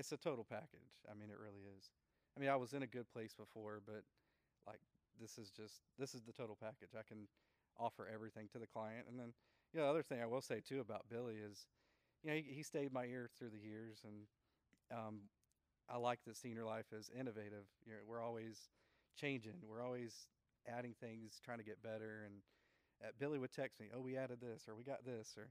it's 0.00 0.12
a 0.12 0.16
total 0.16 0.46
package. 0.48 1.04
I 1.04 1.12
mean, 1.12 1.28
it 1.28 1.36
really 1.38 1.68
is. 1.76 1.92
I 2.36 2.40
mean, 2.40 2.48
I 2.48 2.56
was 2.56 2.72
in 2.72 2.82
a 2.82 2.86
good 2.86 3.06
place 3.12 3.34
before, 3.34 3.80
but 3.84 4.02
like 4.66 4.80
this 5.20 5.36
is 5.36 5.50
just 5.50 5.82
this 5.98 6.14
is 6.14 6.22
the 6.22 6.32
total 6.32 6.56
package. 6.56 6.96
I 6.98 7.04
can 7.06 7.28
offer 7.78 8.08
everything 8.12 8.48
to 8.52 8.58
the 8.58 8.66
client, 8.66 9.06
and 9.08 9.20
then 9.20 9.34
you 9.72 9.78
know, 9.78 9.84
the 9.84 9.90
other 9.90 10.02
thing 10.02 10.22
I 10.22 10.26
will 10.26 10.40
say 10.40 10.60
too 10.66 10.80
about 10.80 11.04
Billy 11.10 11.36
is, 11.36 11.66
you 12.24 12.30
know, 12.30 12.36
he, 12.36 12.42
he 12.42 12.62
stayed 12.62 12.92
my 12.92 13.04
ear 13.04 13.28
through 13.38 13.50
the 13.50 13.58
years, 13.58 13.98
and 14.04 14.24
um, 14.90 15.20
I 15.88 15.98
like 15.98 16.20
that 16.26 16.36
senior 16.36 16.64
life 16.64 16.86
is 16.98 17.10
innovative. 17.18 17.68
You 17.84 17.92
know, 17.92 17.98
we're 18.06 18.22
always 18.22 18.70
changing. 19.20 19.60
We're 19.68 19.82
always 19.82 20.28
adding 20.66 20.94
things, 20.98 21.40
trying 21.44 21.58
to 21.58 21.64
get 21.64 21.82
better. 21.82 22.22
And 22.24 22.36
uh, 23.04 23.12
Billy 23.18 23.38
would 23.38 23.52
text 23.52 23.78
me, 23.78 23.88
"Oh, 23.94 24.00
we 24.00 24.16
added 24.16 24.40
this, 24.40 24.64
or 24.66 24.74
we 24.74 24.82
got 24.82 25.04
this, 25.04 25.34
or 25.36 25.50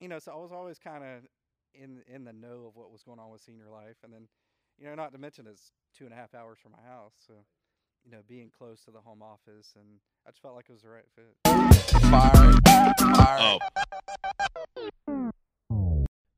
you 0.00 0.08
know." 0.08 0.18
So 0.18 0.32
I 0.32 0.36
was 0.36 0.52
always 0.52 0.78
kind 0.78 1.04
of 1.04 1.28
in 1.74 2.02
in 2.12 2.24
the 2.24 2.32
know 2.32 2.66
of 2.66 2.76
what 2.76 2.90
was 2.90 3.02
going 3.02 3.18
on 3.18 3.30
with 3.30 3.40
senior 3.40 3.68
life, 3.70 3.96
and 4.04 4.12
then 4.12 4.28
you 4.78 4.86
know, 4.86 4.94
not 4.94 5.12
to 5.12 5.18
mention 5.18 5.46
it's 5.46 5.72
two 5.96 6.04
and 6.04 6.12
a 6.12 6.16
half 6.16 6.34
hours 6.34 6.58
from 6.62 6.72
my 6.72 6.88
house, 6.88 7.14
so 7.26 7.34
you 8.04 8.12
know, 8.12 8.18
being 8.26 8.50
close 8.56 8.84
to 8.84 8.90
the 8.90 9.00
home 9.00 9.22
office, 9.22 9.74
and 9.76 10.00
I 10.26 10.30
just 10.30 10.40
felt 10.40 10.54
like 10.54 10.66
it 10.68 10.72
was 10.72 10.82
the 10.82 10.88
right 10.88 11.04
fit. 11.14 11.34
Fire. 12.02 12.52
Fire. 13.16 13.38
Oh. 13.40 13.58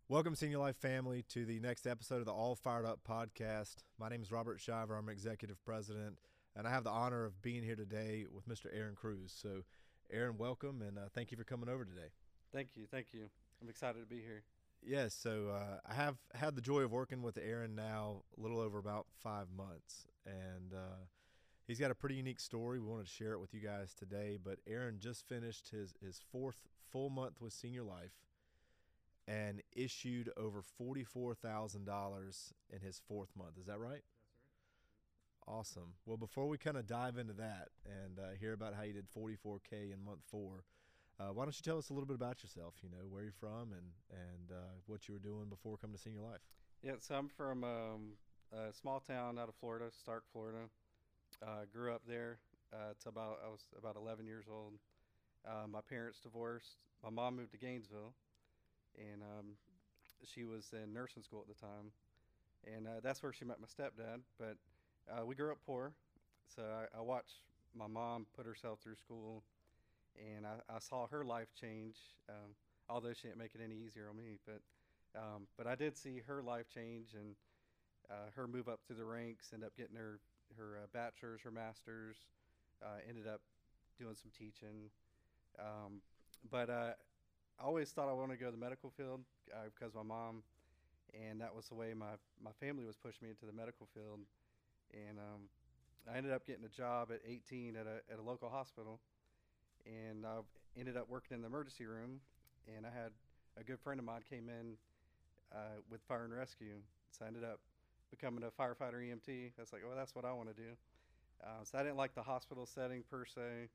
Welcome, 0.08 0.34
Senior 0.34 0.58
Life 0.58 0.76
family, 0.76 1.24
to 1.28 1.44
the 1.44 1.60
next 1.60 1.86
episode 1.86 2.18
of 2.18 2.24
the 2.24 2.32
All 2.32 2.56
Fired 2.56 2.84
Up 2.84 3.00
podcast. 3.08 3.76
My 3.98 4.08
name 4.08 4.22
is 4.22 4.32
Robert 4.32 4.60
Shiver. 4.60 4.96
I'm 4.96 5.08
executive 5.08 5.62
president, 5.64 6.18
and 6.56 6.66
I 6.66 6.70
have 6.70 6.82
the 6.82 6.90
honor 6.90 7.24
of 7.24 7.40
being 7.42 7.62
here 7.62 7.76
today 7.76 8.26
with 8.28 8.48
Mr. 8.48 8.66
Aaron 8.76 8.96
Cruz. 8.96 9.32
So, 9.36 9.62
Aaron, 10.10 10.36
welcome, 10.36 10.82
and 10.82 10.98
uh, 10.98 11.02
thank 11.14 11.30
you 11.30 11.36
for 11.36 11.44
coming 11.44 11.68
over 11.68 11.84
today. 11.84 12.08
Thank 12.52 12.70
you, 12.74 12.86
thank 12.90 13.08
you. 13.12 13.28
I'm 13.62 13.68
excited 13.68 14.00
to 14.00 14.06
be 14.06 14.20
here. 14.20 14.42
Yes, 14.82 15.14
so 15.14 15.48
uh, 15.54 15.78
I 15.88 15.94
have 15.94 16.16
had 16.34 16.56
the 16.56 16.62
joy 16.62 16.80
of 16.80 16.90
working 16.90 17.22
with 17.22 17.38
Aaron 17.38 17.74
now 17.74 18.22
a 18.36 18.40
little 18.40 18.60
over 18.60 18.78
about 18.78 19.06
five 19.22 19.46
months, 19.54 20.06
and 20.24 20.72
uh, 20.74 21.04
he's 21.66 21.78
got 21.78 21.90
a 21.90 21.94
pretty 21.94 22.14
unique 22.14 22.40
story. 22.40 22.80
We 22.80 22.86
wanted 22.86 23.06
to 23.06 23.12
share 23.12 23.32
it 23.32 23.40
with 23.40 23.52
you 23.52 23.60
guys 23.60 23.94
today. 23.94 24.38
But 24.42 24.58
Aaron 24.66 24.98
just 24.98 25.26
finished 25.28 25.68
his 25.70 25.94
his 26.04 26.20
fourth 26.32 26.56
full 26.90 27.10
month 27.10 27.40
with 27.40 27.52
Senior 27.52 27.82
Life 27.84 28.14
and 29.28 29.62
issued 29.72 30.30
over 30.36 30.60
$44,000 30.80 32.52
in 32.72 32.80
his 32.80 33.00
fourth 33.06 33.30
month. 33.36 33.58
Is 33.60 33.66
that 33.66 33.78
right? 33.78 34.02
Awesome. 35.46 35.94
Well, 36.04 36.16
before 36.16 36.48
we 36.48 36.58
kind 36.58 36.76
of 36.76 36.86
dive 36.86 37.16
into 37.16 37.34
that 37.34 37.68
and 37.84 38.18
uh, 38.18 38.30
hear 38.40 38.52
about 38.52 38.74
how 38.74 38.82
you 38.82 38.92
did 38.92 39.06
44K 39.16 39.92
in 39.92 40.04
month 40.04 40.22
four, 40.30 40.64
uh, 41.20 41.32
why 41.32 41.44
don't 41.44 41.54
you 41.56 41.62
tell 41.62 41.76
us 41.76 41.90
a 41.90 41.92
little 41.92 42.06
bit 42.06 42.14
about 42.14 42.42
yourself? 42.42 42.74
You 42.82 42.88
know, 42.88 43.04
where 43.08 43.22
you're 43.22 43.32
from 43.32 43.72
and, 43.72 43.92
and 44.10 44.50
uh, 44.50 44.72
what 44.86 45.06
you 45.06 45.14
were 45.14 45.20
doing 45.20 45.48
before 45.50 45.76
coming 45.76 45.96
to 45.96 46.02
Senior 46.02 46.22
Life. 46.22 46.40
Yeah, 46.82 46.92
so 47.00 47.14
I'm 47.14 47.28
from 47.28 47.62
um, 47.62 48.12
a 48.52 48.72
small 48.72 49.00
town 49.00 49.38
out 49.38 49.48
of 49.48 49.54
Florida, 49.54 49.86
Starke, 49.90 50.24
Florida. 50.32 50.70
Uh, 51.42 51.64
grew 51.72 51.92
up 51.92 52.02
there. 52.08 52.38
Uh, 52.72 52.90
it's 52.92 53.04
about 53.06 53.38
I 53.44 53.50
was 53.50 53.66
about 53.76 53.96
11 53.96 54.26
years 54.26 54.46
old. 54.50 54.74
Uh, 55.46 55.66
my 55.66 55.80
parents 55.80 56.20
divorced. 56.20 56.76
My 57.02 57.10
mom 57.10 57.36
moved 57.36 57.52
to 57.52 57.58
Gainesville, 57.58 58.14
and 58.96 59.22
um, 59.22 59.46
she 60.24 60.44
was 60.44 60.72
in 60.72 60.92
nursing 60.92 61.22
school 61.22 61.44
at 61.46 61.54
the 61.54 61.60
time, 61.60 61.92
and 62.66 62.86
uh, 62.86 63.00
that's 63.02 63.22
where 63.22 63.32
she 63.32 63.44
met 63.44 63.56
my 63.60 63.66
stepdad. 63.66 64.20
But 64.38 64.56
uh, 65.10 65.24
we 65.24 65.34
grew 65.34 65.50
up 65.50 65.58
poor, 65.66 65.92
so 66.54 66.62
I, 66.62 66.98
I 66.98 67.00
watched 67.00 67.40
my 67.74 67.86
mom 67.86 68.26
put 68.36 68.46
herself 68.46 68.80
through 68.80 68.96
school, 68.96 69.42
and 70.20 70.46
I, 70.46 70.76
I 70.76 70.78
saw 70.78 71.06
her 71.08 71.24
life 71.24 71.48
change. 71.58 71.96
Um, 72.28 72.54
although 72.88 73.12
she 73.12 73.28
didn't 73.28 73.38
make 73.38 73.54
it 73.54 73.60
any 73.64 73.76
easier 73.76 74.08
on 74.10 74.16
me, 74.16 74.38
but 74.46 74.60
um, 75.16 75.46
but 75.56 75.66
I 75.66 75.74
did 75.74 75.96
see 75.96 76.22
her 76.26 76.42
life 76.42 76.66
change 76.72 77.14
and 77.14 77.34
uh, 78.10 78.30
her 78.36 78.46
move 78.46 78.68
up 78.68 78.80
through 78.86 78.96
the 78.96 79.04
ranks, 79.04 79.52
end 79.52 79.64
up 79.64 79.76
getting 79.76 79.96
her 79.96 80.20
her 80.56 80.78
uh, 80.82 80.86
bachelor's, 80.92 81.40
her 81.42 81.50
master's, 81.50 82.16
uh, 82.82 82.98
ended 83.08 83.26
up 83.26 83.40
doing 83.98 84.14
some 84.14 84.30
teaching. 84.36 84.90
Um, 85.58 86.00
but 86.50 86.70
uh, 86.70 86.92
I 87.60 87.64
always 87.64 87.90
thought 87.90 88.08
I 88.08 88.12
wanted 88.12 88.38
to 88.38 88.40
go 88.40 88.46
to 88.46 88.56
the 88.56 88.62
medical 88.62 88.90
field 88.90 89.20
because 89.64 89.94
my 89.94 90.02
mom, 90.02 90.42
and 91.14 91.40
that 91.40 91.54
was 91.54 91.66
the 91.66 91.74
way 91.74 91.92
my, 91.94 92.18
my 92.42 92.52
family 92.58 92.84
was 92.84 92.96
pushing 92.96 93.26
me 93.26 93.30
into 93.30 93.46
the 93.46 93.52
medical 93.52 93.86
field. 93.94 94.20
And 94.92 95.18
um, 95.18 95.46
I 96.10 96.16
ended 96.16 96.32
up 96.32 96.46
getting 96.46 96.64
a 96.64 96.68
job 96.68 97.10
at 97.12 97.20
18 97.28 97.76
at 97.76 97.86
a, 97.86 98.00
at 98.12 98.18
a 98.18 98.22
local 98.22 98.48
hospital. 98.48 99.00
And 99.86 100.24
I 100.26 100.40
ended 100.78 100.96
up 100.96 101.08
working 101.08 101.34
in 101.34 101.42
the 101.42 101.48
emergency 101.48 101.86
room. 101.86 102.20
And 102.76 102.86
I 102.86 102.90
had 102.90 103.12
a 103.58 103.64
good 103.64 103.80
friend 103.80 103.98
of 103.98 104.06
mine 104.06 104.22
came 104.28 104.48
in 104.48 104.76
uh, 105.52 105.80
with 105.90 106.00
fire 106.02 106.24
and 106.24 106.34
rescue. 106.34 106.78
So 107.10 107.24
I 107.24 107.28
ended 107.28 107.44
up 107.44 107.60
becoming 108.10 108.44
a 108.44 108.50
firefighter 108.50 109.00
EMT. 109.00 109.52
Was 109.58 109.72
like, 109.72 109.82
oh, 109.84 109.94
that's 109.96 110.14
what 110.14 110.24
I 110.24 110.32
want 110.32 110.48
to 110.48 110.54
do. 110.54 110.70
Uh, 111.42 111.64
so 111.64 111.78
I 111.78 111.82
didn't 111.82 111.96
like 111.96 112.14
the 112.14 112.22
hospital 112.22 112.66
setting 112.66 113.02
per 113.10 113.24
se, 113.24 113.70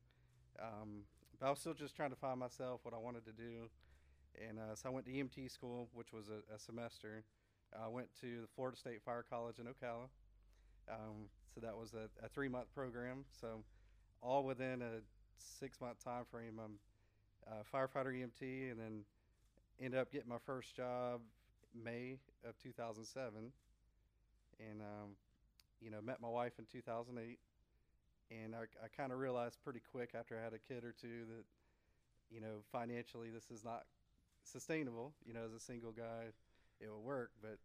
um, 0.62 1.02
but 1.38 1.46
I 1.46 1.50
was 1.50 1.58
still 1.58 1.74
just 1.74 1.96
trying 1.96 2.10
to 2.10 2.16
find 2.16 2.38
myself 2.38 2.80
what 2.84 2.94
I 2.94 2.98
wanted 2.98 3.24
to 3.24 3.32
do. 3.32 3.68
And 4.48 4.58
uh, 4.58 4.74
so 4.74 4.88
I 4.88 4.92
went 4.92 5.06
to 5.06 5.12
EMT 5.12 5.50
school, 5.50 5.88
which 5.92 6.12
was 6.12 6.28
a, 6.28 6.54
a 6.54 6.58
semester. 6.58 7.24
I 7.74 7.88
went 7.88 8.08
to 8.20 8.42
the 8.42 8.46
Florida 8.54 8.76
State 8.76 9.02
Fire 9.04 9.24
College 9.28 9.58
in 9.58 9.66
Ocala. 9.66 10.08
Um, 10.88 11.28
so 11.52 11.60
that 11.60 11.76
was 11.76 11.94
a, 11.94 12.08
a 12.24 12.28
three 12.28 12.48
month 12.48 12.72
program. 12.74 13.24
So 13.40 13.62
all 14.22 14.44
within 14.44 14.82
a 14.82 15.00
six 15.38 15.80
month 15.80 16.02
time 16.02 16.24
frame, 16.30 16.60
I'm 16.62 16.78
a 17.46 17.76
firefighter 17.76 18.12
EMT, 18.12 18.70
and 18.70 18.80
then 18.80 19.04
ended 19.80 20.00
up 20.00 20.10
getting 20.10 20.28
my 20.28 20.38
first 20.44 20.74
job 20.74 21.20
May 21.74 22.18
of 22.48 22.58
2007 22.62 23.52
and 24.58 24.80
um, 24.80 25.10
you 25.82 25.90
know 25.90 26.00
met 26.00 26.20
my 26.20 26.28
wife 26.28 26.52
in 26.58 26.64
2008 26.72 27.38
and 28.30 28.54
i, 28.54 28.62
I 28.82 28.88
kind 28.96 29.12
of 29.12 29.18
realized 29.18 29.58
pretty 29.62 29.82
quick 29.92 30.12
after 30.18 30.38
i 30.38 30.42
had 30.42 30.54
a 30.54 30.58
kid 30.58 30.82
or 30.84 30.94
two 30.98 31.28
that 31.28 31.44
you 32.30 32.40
know 32.40 32.64
financially 32.72 33.28
this 33.28 33.50
is 33.50 33.62
not 33.62 33.84
sustainable 34.44 35.12
you 35.26 35.34
know 35.34 35.44
as 35.44 35.52
a 35.52 35.60
single 35.60 35.92
guy 35.92 36.32
it 36.80 36.88
will 36.88 37.02
work. 37.02 37.30
But 37.40 37.58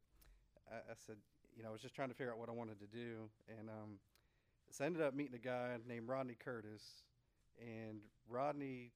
I, 0.70 0.76
I 0.76 0.96
said 1.06 1.16
you 1.56 1.64
know 1.64 1.70
i 1.70 1.72
was 1.72 1.82
just 1.82 1.96
trying 1.96 2.10
to 2.10 2.16
figure 2.16 2.32
out 2.32 2.40
what 2.40 2.50
i 2.50 2.54
wanted 2.54 2.80
to 2.80 2.88
do. 2.88 3.30
And 3.48 3.70
um, 3.70 4.00
so 4.70 4.84
i 4.84 4.88
ended 4.88 5.02
up 5.02 5.14
meeting 5.14 5.36
a 5.36 5.46
guy 5.46 5.76
named 5.88 6.08
rodney 6.08 6.36
curtis 6.40 7.04
and 7.62 8.00
rodney 8.30 8.92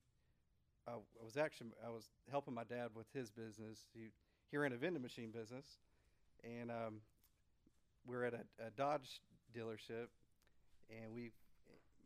I 0.87 0.93
was 1.23 1.37
actually 1.37 1.69
i 1.85 1.89
was 1.89 2.09
helping 2.29 2.53
my 2.53 2.63
dad 2.63 2.89
with 2.93 3.07
his 3.13 3.31
business. 3.31 3.87
He, 3.93 4.09
he 4.51 4.57
ran 4.57 4.71
a 4.71 4.77
vending 4.77 5.01
machine 5.01 5.31
business. 5.31 5.65
And 6.43 6.69
um, 6.69 7.01
we 8.05 8.15
were 8.15 8.25
at 8.25 8.33
a, 8.33 8.65
a 8.67 8.69
Dodge 8.77 9.21
dealership, 9.55 10.07
and 10.89 11.13
we, 11.13 11.31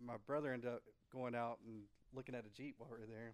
my 0.02 0.16
brother 0.26 0.54
ended 0.54 0.70
up 0.72 0.82
going 1.12 1.36
out 1.36 1.58
and 1.66 1.82
looking 2.14 2.36
at 2.36 2.46
a 2.46 2.50
Jeep 2.50 2.76
while 2.78 2.90
we 2.92 3.00
were 3.00 3.06
there, 3.06 3.34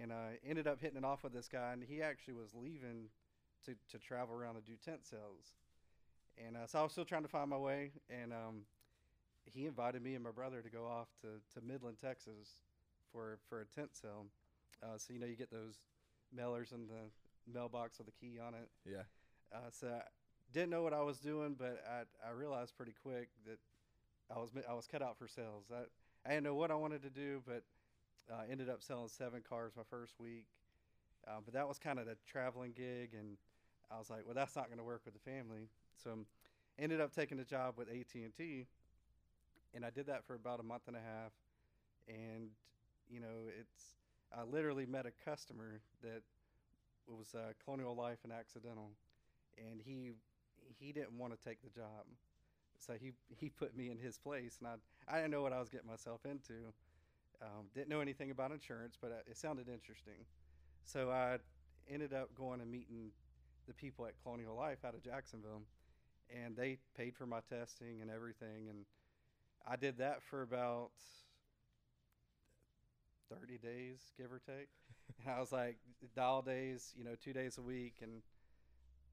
and 0.00 0.12
uh, 0.12 0.36
ended 0.46 0.66
up 0.66 0.80
hitting 0.80 0.98
it 0.98 1.04
off 1.04 1.24
with 1.24 1.32
this 1.32 1.48
guy, 1.48 1.72
and 1.72 1.82
he 1.82 2.02
actually 2.02 2.34
was 2.34 2.54
leaving 2.54 3.08
to, 3.64 3.74
to 3.90 3.98
travel 3.98 4.34
around 4.34 4.56
and 4.56 4.64
do 4.64 4.74
tent 4.84 5.06
sales, 5.06 5.54
and 6.44 6.56
uh, 6.56 6.66
so 6.66 6.80
I 6.80 6.82
was 6.82 6.92
still 6.92 7.04
trying 7.04 7.22
to 7.22 7.28
find 7.28 7.48
my 7.48 7.56
way, 7.56 7.92
and 8.10 8.32
um, 8.32 8.62
he 9.52 9.66
invited 9.66 10.02
me 10.02 10.14
and 10.14 10.24
my 10.24 10.30
brother 10.30 10.62
to 10.62 10.70
go 10.70 10.86
off 10.86 11.08
to, 11.20 11.28
to 11.58 11.66
Midland, 11.66 11.98
Texas, 12.00 12.62
for 13.12 13.38
for 13.48 13.60
a 13.60 13.64
tent 13.66 13.90
sale. 13.92 14.26
Uh, 14.82 14.96
so 14.96 15.12
you 15.12 15.18
know 15.18 15.26
you 15.26 15.36
get 15.36 15.50
those 15.50 15.80
mailers 16.36 16.72
in 16.72 16.86
the 16.86 17.10
mailbox 17.52 17.98
with 17.98 18.08
a 18.08 18.12
key 18.12 18.38
on 18.44 18.54
it. 18.54 18.68
Yeah. 18.84 19.02
Uh, 19.54 19.70
so 19.70 20.00
didn't 20.52 20.70
know 20.70 20.82
what 20.82 20.92
I 20.92 21.02
was 21.02 21.18
doing, 21.18 21.56
but 21.58 21.84
I, 21.88 22.28
I 22.28 22.32
realized 22.32 22.76
pretty 22.76 22.94
quick 23.02 23.28
that 23.46 23.58
I 24.34 24.38
was 24.38 24.50
I 24.68 24.74
was 24.74 24.86
cut 24.86 25.02
out 25.02 25.18
for 25.18 25.28
sales. 25.28 25.64
I, 25.72 25.82
I 26.26 26.30
didn't 26.34 26.44
know 26.44 26.54
what 26.54 26.70
I 26.70 26.74
wanted 26.74 27.02
to 27.02 27.10
do, 27.10 27.42
but 27.46 27.62
uh, 28.32 28.42
ended 28.50 28.70
up 28.70 28.82
selling 28.82 29.08
seven 29.08 29.42
cars 29.46 29.72
my 29.76 29.82
first 29.90 30.14
week. 30.18 30.46
Uh, 31.26 31.40
but 31.44 31.54
that 31.54 31.66
was 31.66 31.78
kind 31.78 31.98
of 31.98 32.06
the 32.06 32.16
traveling 32.26 32.72
gig, 32.72 33.10
and 33.18 33.36
I 33.90 33.98
was 33.98 34.10
like, 34.10 34.20
well, 34.24 34.34
that's 34.34 34.56
not 34.56 34.66
going 34.66 34.78
to 34.78 34.84
work 34.84 35.02
with 35.04 35.14
the 35.14 35.30
family. 35.30 35.68
So 36.02 36.18
ended 36.78 37.00
up 37.00 37.14
taking 37.14 37.38
a 37.40 37.44
job 37.44 37.74
with 37.76 37.88
AT 37.88 38.14
and 38.14 38.34
T, 38.36 38.66
and 39.74 39.84
I 39.84 39.90
did 39.90 40.06
that 40.06 40.24
for 40.26 40.34
about 40.34 40.60
a 40.60 40.62
month 40.62 40.82
and 40.86 40.96
a 40.96 41.00
half. 41.00 41.32
And 42.08 42.50
you 43.10 43.20
know, 43.20 43.48
it's 43.48 43.94
I 44.36 44.44
literally 44.44 44.86
met 44.86 45.06
a 45.06 45.12
customer 45.24 45.80
that 46.02 46.22
was 47.06 47.34
uh, 47.34 47.52
Colonial 47.64 47.94
Life 47.94 48.18
and 48.24 48.32
Accidental, 48.32 48.90
and 49.58 49.80
he 49.84 50.12
he 50.78 50.92
didn't 50.92 51.16
want 51.18 51.32
to 51.32 51.48
take 51.48 51.62
the 51.62 51.70
job, 51.70 52.06
so 52.78 52.94
he 53.00 53.12
he 53.28 53.48
put 53.50 53.76
me 53.76 53.90
in 53.90 53.98
his 53.98 54.18
place, 54.18 54.58
and 54.60 54.68
I 54.68 55.14
I 55.14 55.18
didn't 55.18 55.30
know 55.32 55.42
what 55.42 55.52
I 55.52 55.60
was 55.60 55.68
getting 55.68 55.88
myself 55.88 56.20
into. 56.24 56.72
Um, 57.42 57.66
didn't 57.74 57.88
know 57.88 58.00
anything 58.00 58.30
about 58.30 58.52
insurance, 58.52 58.96
but 59.00 59.10
uh, 59.10 59.30
it 59.30 59.36
sounded 59.36 59.68
interesting, 59.68 60.24
so 60.84 61.10
I 61.10 61.38
ended 61.90 62.14
up 62.14 62.34
going 62.34 62.60
and 62.60 62.70
meeting 62.70 63.10
the 63.66 63.74
people 63.74 64.06
at 64.06 64.12
Colonial 64.22 64.56
Life 64.56 64.78
out 64.86 64.94
of 64.94 65.02
Jacksonville, 65.02 65.62
and 66.30 66.56
they 66.56 66.78
paid 66.96 67.16
for 67.16 67.26
my 67.26 67.40
testing 67.50 68.00
and 68.00 68.10
everything, 68.10 68.68
and 68.70 68.84
I 69.66 69.76
did 69.76 69.98
that 69.98 70.22
for 70.22 70.42
about 70.42 70.90
30 73.30 73.58
days, 73.58 74.12
give 74.18 74.30
or 74.30 74.40
take. 74.46 74.68
and 75.24 75.34
I 75.34 75.40
was 75.40 75.52
like, 75.52 75.76
dial 76.14 76.42
days, 76.42 76.92
you 76.96 77.04
know, 77.04 77.14
two 77.22 77.32
days 77.32 77.58
a 77.58 77.62
week, 77.62 77.94
and 78.02 78.22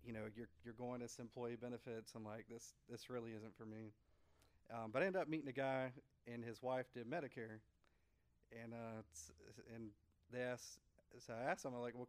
you 0.06 0.14
know, 0.14 0.22
you're 0.36 0.50
you're 0.64 0.74
going 0.74 1.02
as 1.02 1.18
employee 1.20 1.58
benefits. 1.62 2.14
I'm 2.16 2.26
like, 2.26 2.46
this 2.50 2.74
this 2.90 3.10
really 3.10 3.32
isn't 3.32 3.56
for 3.56 3.66
me. 3.66 3.94
Um, 4.74 4.92
but 4.92 5.04
I 5.04 5.06
ended 5.06 5.22
up 5.22 5.28
meeting 5.28 5.50
a 5.50 5.54
guy, 5.54 5.92
and 6.32 6.44
his 6.44 6.62
wife 6.62 6.88
did 6.94 7.10
Medicare, 7.10 7.60
and 8.64 8.74
uh, 8.74 9.02
and 9.76 9.90
they 10.32 10.42
asked, 10.42 10.80
so 11.20 11.34
I 11.34 11.52
asked 11.52 11.66
him, 11.66 11.74
I'm 11.76 11.82
like, 11.82 11.96
well, 11.96 12.08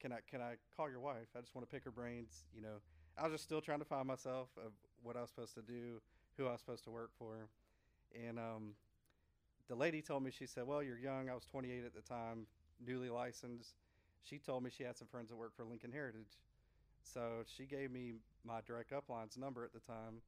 can 0.00 0.12
I 0.12 0.18
can 0.28 0.40
I 0.40 0.54
call 0.76 0.90
your 0.90 1.00
wife? 1.00 1.28
I 1.36 1.40
just 1.40 1.54
want 1.54 1.68
to 1.68 1.74
pick 1.74 1.84
her 1.84 1.90
brains. 1.90 2.44
You 2.54 2.62
know, 2.62 2.80
I 3.18 3.24
was 3.24 3.32
just 3.32 3.44
still 3.44 3.60
trying 3.60 3.78
to 3.78 3.84
find 3.84 4.06
myself 4.06 4.48
of 4.56 4.72
what 5.02 5.16
I 5.16 5.20
was 5.20 5.30
supposed 5.30 5.54
to 5.54 5.62
do, 5.62 6.00
who 6.36 6.46
I 6.46 6.52
was 6.52 6.60
supposed 6.60 6.84
to 6.84 6.90
work 6.90 7.10
for, 7.18 7.48
and 8.14 8.38
um, 8.38 8.74
the 9.68 9.74
lady 9.74 10.02
told 10.02 10.22
me 10.22 10.30
she 10.30 10.46
said, 10.46 10.66
well, 10.66 10.82
you're 10.82 10.98
young. 10.98 11.28
I 11.28 11.34
was 11.34 11.44
28 11.44 11.84
at 11.84 11.94
the 11.94 12.02
time, 12.02 12.46
newly 12.84 13.08
licensed. 13.08 13.74
She 14.22 14.38
told 14.38 14.62
me 14.62 14.70
she 14.70 14.84
had 14.84 14.96
some 14.96 15.08
friends 15.08 15.30
that 15.30 15.36
worked 15.36 15.56
for 15.56 15.64
Lincoln 15.64 15.92
Heritage, 15.92 16.38
so 17.02 17.42
she 17.56 17.64
gave 17.64 17.90
me 17.90 18.14
my 18.44 18.60
direct 18.66 18.92
upline's 18.92 19.36
number 19.36 19.64
at 19.64 19.72
the 19.72 19.80
time, 19.80 20.22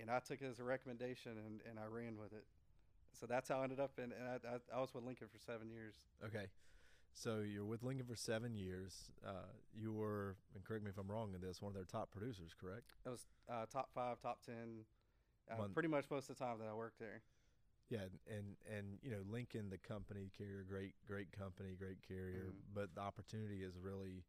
and 0.00 0.10
I 0.10 0.18
took 0.18 0.42
it 0.42 0.46
as 0.50 0.58
a 0.58 0.64
recommendation 0.64 1.32
and, 1.32 1.60
and 1.68 1.78
I 1.78 1.86
ran 1.86 2.16
with 2.18 2.32
it. 2.32 2.44
So 3.18 3.26
that's 3.26 3.48
how 3.48 3.60
I 3.60 3.64
ended 3.64 3.80
up 3.80 3.92
in. 3.98 4.04
And 4.04 4.28
I, 4.28 4.56
I, 4.56 4.78
I 4.78 4.80
was 4.80 4.92
with 4.94 5.04
Lincoln 5.04 5.28
for 5.32 5.38
seven 5.38 5.70
years. 5.70 5.94
Okay. 6.24 6.46
So 7.14 7.38
you're 7.40 7.64
with 7.64 7.82
Lincoln 7.82 8.04
for 8.04 8.14
seven 8.14 8.54
years. 8.54 9.10
Uh, 9.26 9.48
you 9.74 9.90
were, 9.92 10.36
and 10.54 10.62
correct 10.62 10.84
me 10.84 10.90
if 10.90 10.98
I'm 10.98 11.10
wrong 11.10 11.32
in 11.34 11.40
this, 11.40 11.62
one 11.62 11.70
of 11.70 11.74
their 11.74 11.84
top 11.84 12.10
producers, 12.10 12.52
correct? 12.60 12.92
It 13.06 13.08
was 13.08 13.24
uh, 13.48 13.64
top 13.72 13.88
five, 13.94 14.20
top 14.20 14.40
ten, 14.44 14.84
uh, 15.50 15.56
Mon- 15.58 15.72
pretty 15.74 15.88
much 15.88 16.10
most 16.10 16.28
of 16.30 16.36
the 16.38 16.44
time 16.44 16.58
that 16.58 16.68
I 16.68 16.74
worked 16.74 16.98
there. 16.98 17.22
Yeah, 17.88 18.06
and 18.28 18.56
and 18.68 18.98
you 19.02 19.10
know 19.12 19.22
Lincoln, 19.30 19.70
the 19.70 19.78
company 19.78 20.30
carrier, 20.36 20.64
great 20.68 20.94
great 21.06 21.30
company, 21.32 21.76
great 21.78 22.02
carrier, 22.06 22.52
Mhm. 22.52 22.74
but 22.74 22.94
the 22.94 23.00
opportunity 23.00 23.62
is 23.62 23.78
really, 23.78 24.24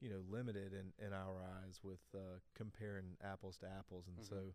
you 0.00 0.08
know, 0.08 0.22
limited 0.30 0.72
in 0.72 0.92
in 1.04 1.12
our 1.12 1.42
eyes 1.42 1.80
with 1.82 2.00
uh, 2.14 2.38
comparing 2.54 3.16
apples 3.22 3.56
to 3.58 3.66
apples, 3.66 4.06
and 4.06 4.16
Mhm. 4.18 4.28
so, 4.28 4.54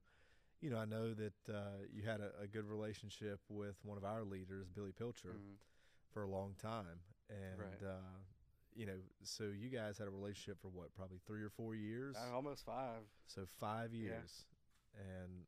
you 0.61 0.69
know, 0.69 0.77
I 0.77 0.85
know 0.85 1.13
that 1.13 1.49
uh, 1.53 1.83
you 1.91 2.03
had 2.03 2.21
a, 2.21 2.31
a 2.41 2.47
good 2.47 2.65
relationship 2.65 3.39
with 3.49 3.75
one 3.83 3.97
of 3.97 4.05
our 4.05 4.23
leaders, 4.23 4.69
Billy 4.69 4.93
Pilcher, 4.93 5.35
Mhm. 5.35 5.57
for 6.13 6.23
a 6.23 6.29
long 6.29 6.55
time, 6.55 6.99
and 7.29 7.59
Right. 7.59 7.83
uh, 7.83 8.17
you 8.75 8.85
know, 8.85 8.99
so 9.23 9.45
you 9.45 9.69
guys 9.69 9.97
had 9.97 10.07
a 10.07 10.11
relationship 10.11 10.61
for 10.61 10.69
what, 10.69 10.93
probably 10.95 11.19
three 11.25 11.41
or 11.43 11.49
four 11.49 11.75
years, 11.75 12.15
Uh, 12.15 12.33
almost 12.33 12.63
five. 12.65 13.03
so 13.27 13.45
five 13.45 13.93
Yeah. 13.93 14.21
years, 14.21 14.45
and 14.95 15.45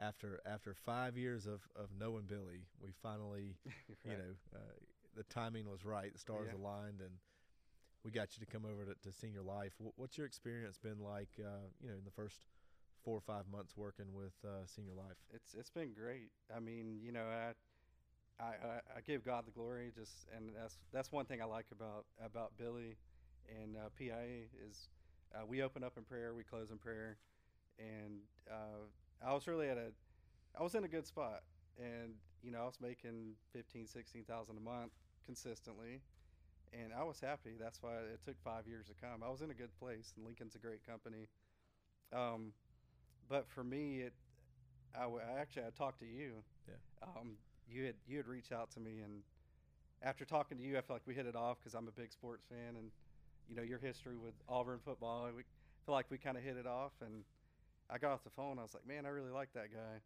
after 0.00 0.40
after 0.46 0.74
five 0.74 1.16
years 1.16 1.46
of, 1.46 1.62
of 1.76 1.88
knowing 1.98 2.24
Billy, 2.26 2.66
we 2.82 2.90
finally 3.02 3.56
you 4.04 4.12
know, 4.12 4.34
uh, 4.54 4.58
the 5.16 5.24
timing 5.24 5.68
was 5.70 5.84
right. 5.84 6.12
The 6.12 6.18
stars 6.18 6.48
Yeah. 6.50 6.56
aligned, 6.58 7.00
and 7.00 7.12
we 8.04 8.10
got 8.10 8.36
you 8.36 8.44
to 8.44 8.50
come 8.50 8.64
over 8.64 8.84
to, 8.86 8.94
to 9.02 9.12
Senior 9.12 9.42
Life. 9.42 9.72
Wh- 9.78 9.98
What's 9.98 10.16
your 10.18 10.26
experience 10.26 10.78
been 10.78 11.00
like? 11.00 11.30
Uh, 11.38 11.68
you 11.80 11.88
know, 11.90 11.96
in 11.98 12.04
the 12.04 12.10
first 12.10 12.40
four 13.04 13.16
or 13.16 13.20
five 13.20 13.46
months 13.50 13.76
working 13.76 14.12
with 14.14 14.34
uh, 14.44 14.66
Senior 14.66 14.94
Life. 14.94 15.18
It's 15.34 15.54
it's 15.54 15.70
been 15.70 15.92
great. 15.92 16.30
I 16.54 16.60
mean, 16.60 17.00
you 17.02 17.12
know, 17.12 17.24
I, 17.26 17.52
I 18.42 18.46
I 18.46 18.80
I 18.96 19.00
give 19.06 19.24
God 19.24 19.46
the 19.46 19.52
glory. 19.52 19.92
Just 19.94 20.26
and 20.36 20.50
that's 20.56 20.78
that's 20.92 21.12
one 21.12 21.26
thing 21.26 21.40
I 21.42 21.44
like 21.44 21.66
about 21.72 22.06
about 22.24 22.52
Billy 22.58 22.96
and 23.48 23.76
uh, 23.76 23.88
PIA 23.96 24.46
is 24.68 24.88
uh, 25.34 25.44
we 25.46 25.62
open 25.62 25.82
up 25.84 25.96
in 25.96 26.04
prayer, 26.04 26.34
we 26.34 26.44
close 26.44 26.70
in 26.70 26.78
prayer, 26.78 27.16
and 27.78 28.20
uh, 28.50 28.86
I 29.24 29.32
was 29.32 29.46
really 29.46 29.68
at 29.68 29.76
a 29.76 29.92
I 30.58 30.62
was 30.62 30.74
in 30.74 30.84
a 30.84 30.88
good 30.88 31.06
spot, 31.06 31.42
and 31.78 32.14
you 32.42 32.50
know 32.50 32.62
I 32.62 32.64
was 32.66 32.80
making 32.80 33.34
fifteen 33.52 33.86
sixteen 33.86 34.24
thousand 34.24 34.56
a 34.56 34.60
month 34.60 34.92
consistently, 35.26 36.00
and 36.72 36.92
I 36.92 37.04
was 37.04 37.20
happy. 37.20 37.56
That's 37.58 37.82
why 37.82 37.92
it 38.12 38.20
took 38.24 38.36
five 38.42 38.66
years 38.66 38.86
to 38.88 38.94
come. 38.94 39.22
I 39.22 39.30
was 39.30 39.42
in 39.42 39.50
a 39.50 39.54
good 39.54 39.70
place, 39.78 40.12
and 40.16 40.24
Lincoln's 40.24 40.54
a 40.54 40.58
great 40.58 40.86
company. 40.86 41.28
Um, 42.12 42.52
but 43.28 43.48
for 43.48 43.62
me, 43.62 44.00
it 44.00 44.12
I, 44.94 45.02
w- 45.02 45.22
I 45.22 45.40
actually 45.40 45.64
I 45.66 45.70
talked 45.70 46.00
to 46.00 46.06
you. 46.06 46.42
Yeah. 46.68 46.74
Um, 47.16 47.36
you 47.68 47.84
had 47.84 47.94
you 48.08 48.16
had 48.16 48.26
reached 48.26 48.52
out 48.52 48.70
to 48.72 48.80
me, 48.80 49.00
and 49.04 49.22
after 50.02 50.24
talking 50.24 50.58
to 50.58 50.64
you, 50.64 50.78
I 50.78 50.80
feel 50.80 50.96
like 50.96 51.06
we 51.06 51.14
hit 51.14 51.26
it 51.26 51.36
off 51.36 51.58
because 51.60 51.74
I'm 51.74 51.88
a 51.88 51.92
big 51.92 52.12
sports 52.12 52.44
fan, 52.48 52.76
and 52.76 52.90
you 53.48 53.54
know 53.54 53.62
your 53.62 53.78
history 53.78 54.16
with 54.16 54.34
Auburn 54.48 54.80
football. 54.84 55.28
We 55.34 55.42
feel 55.86 55.94
like 55.94 56.06
we 56.10 56.18
kind 56.18 56.36
of 56.36 56.42
hit 56.42 56.56
it 56.56 56.66
off, 56.66 56.92
and 57.00 57.24
I 57.92 57.98
got 57.98 58.12
off 58.12 58.24
the 58.24 58.30
phone. 58.30 58.58
I 58.58 58.62
was 58.62 58.74
like, 58.74 58.86
man, 58.86 59.06
I 59.06 59.08
really 59.10 59.30
like 59.30 59.52
that 59.54 59.72
guy, 59.72 60.00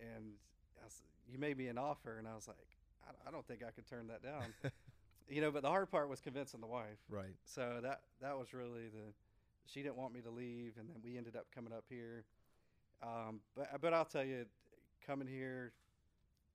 and 0.00 0.34
I 0.80 0.84
was, 0.84 1.02
you 1.30 1.38
made 1.38 1.56
me 1.56 1.68
an 1.68 1.78
offer, 1.78 2.18
and 2.18 2.26
I 2.26 2.34
was 2.34 2.48
like, 2.48 2.56
I, 3.06 3.28
I 3.28 3.30
don't 3.30 3.46
think 3.46 3.62
I 3.66 3.70
could 3.70 3.86
turn 3.86 4.08
that 4.08 4.22
down. 4.22 4.54
you 5.28 5.40
know, 5.40 5.50
but 5.50 5.62
the 5.62 5.68
hard 5.68 5.90
part 5.90 6.08
was 6.08 6.20
convincing 6.20 6.60
the 6.60 6.66
wife. 6.66 6.98
Right. 7.08 7.34
So 7.44 7.80
that 7.82 8.00
that 8.20 8.36
was 8.36 8.52
really 8.52 8.88
the 8.88 9.12
she 9.66 9.82
didn't 9.82 9.96
want 9.96 10.12
me 10.12 10.20
to 10.22 10.30
leave, 10.30 10.74
and 10.78 10.88
then 10.88 10.96
we 11.02 11.16
ended 11.16 11.36
up 11.36 11.46
coming 11.54 11.72
up 11.72 11.84
here. 11.88 12.24
Um, 13.02 13.40
but 13.56 13.68
but 13.80 13.94
I'll 13.94 14.04
tell 14.04 14.24
you, 14.24 14.46
coming 15.06 15.28
here, 15.28 15.72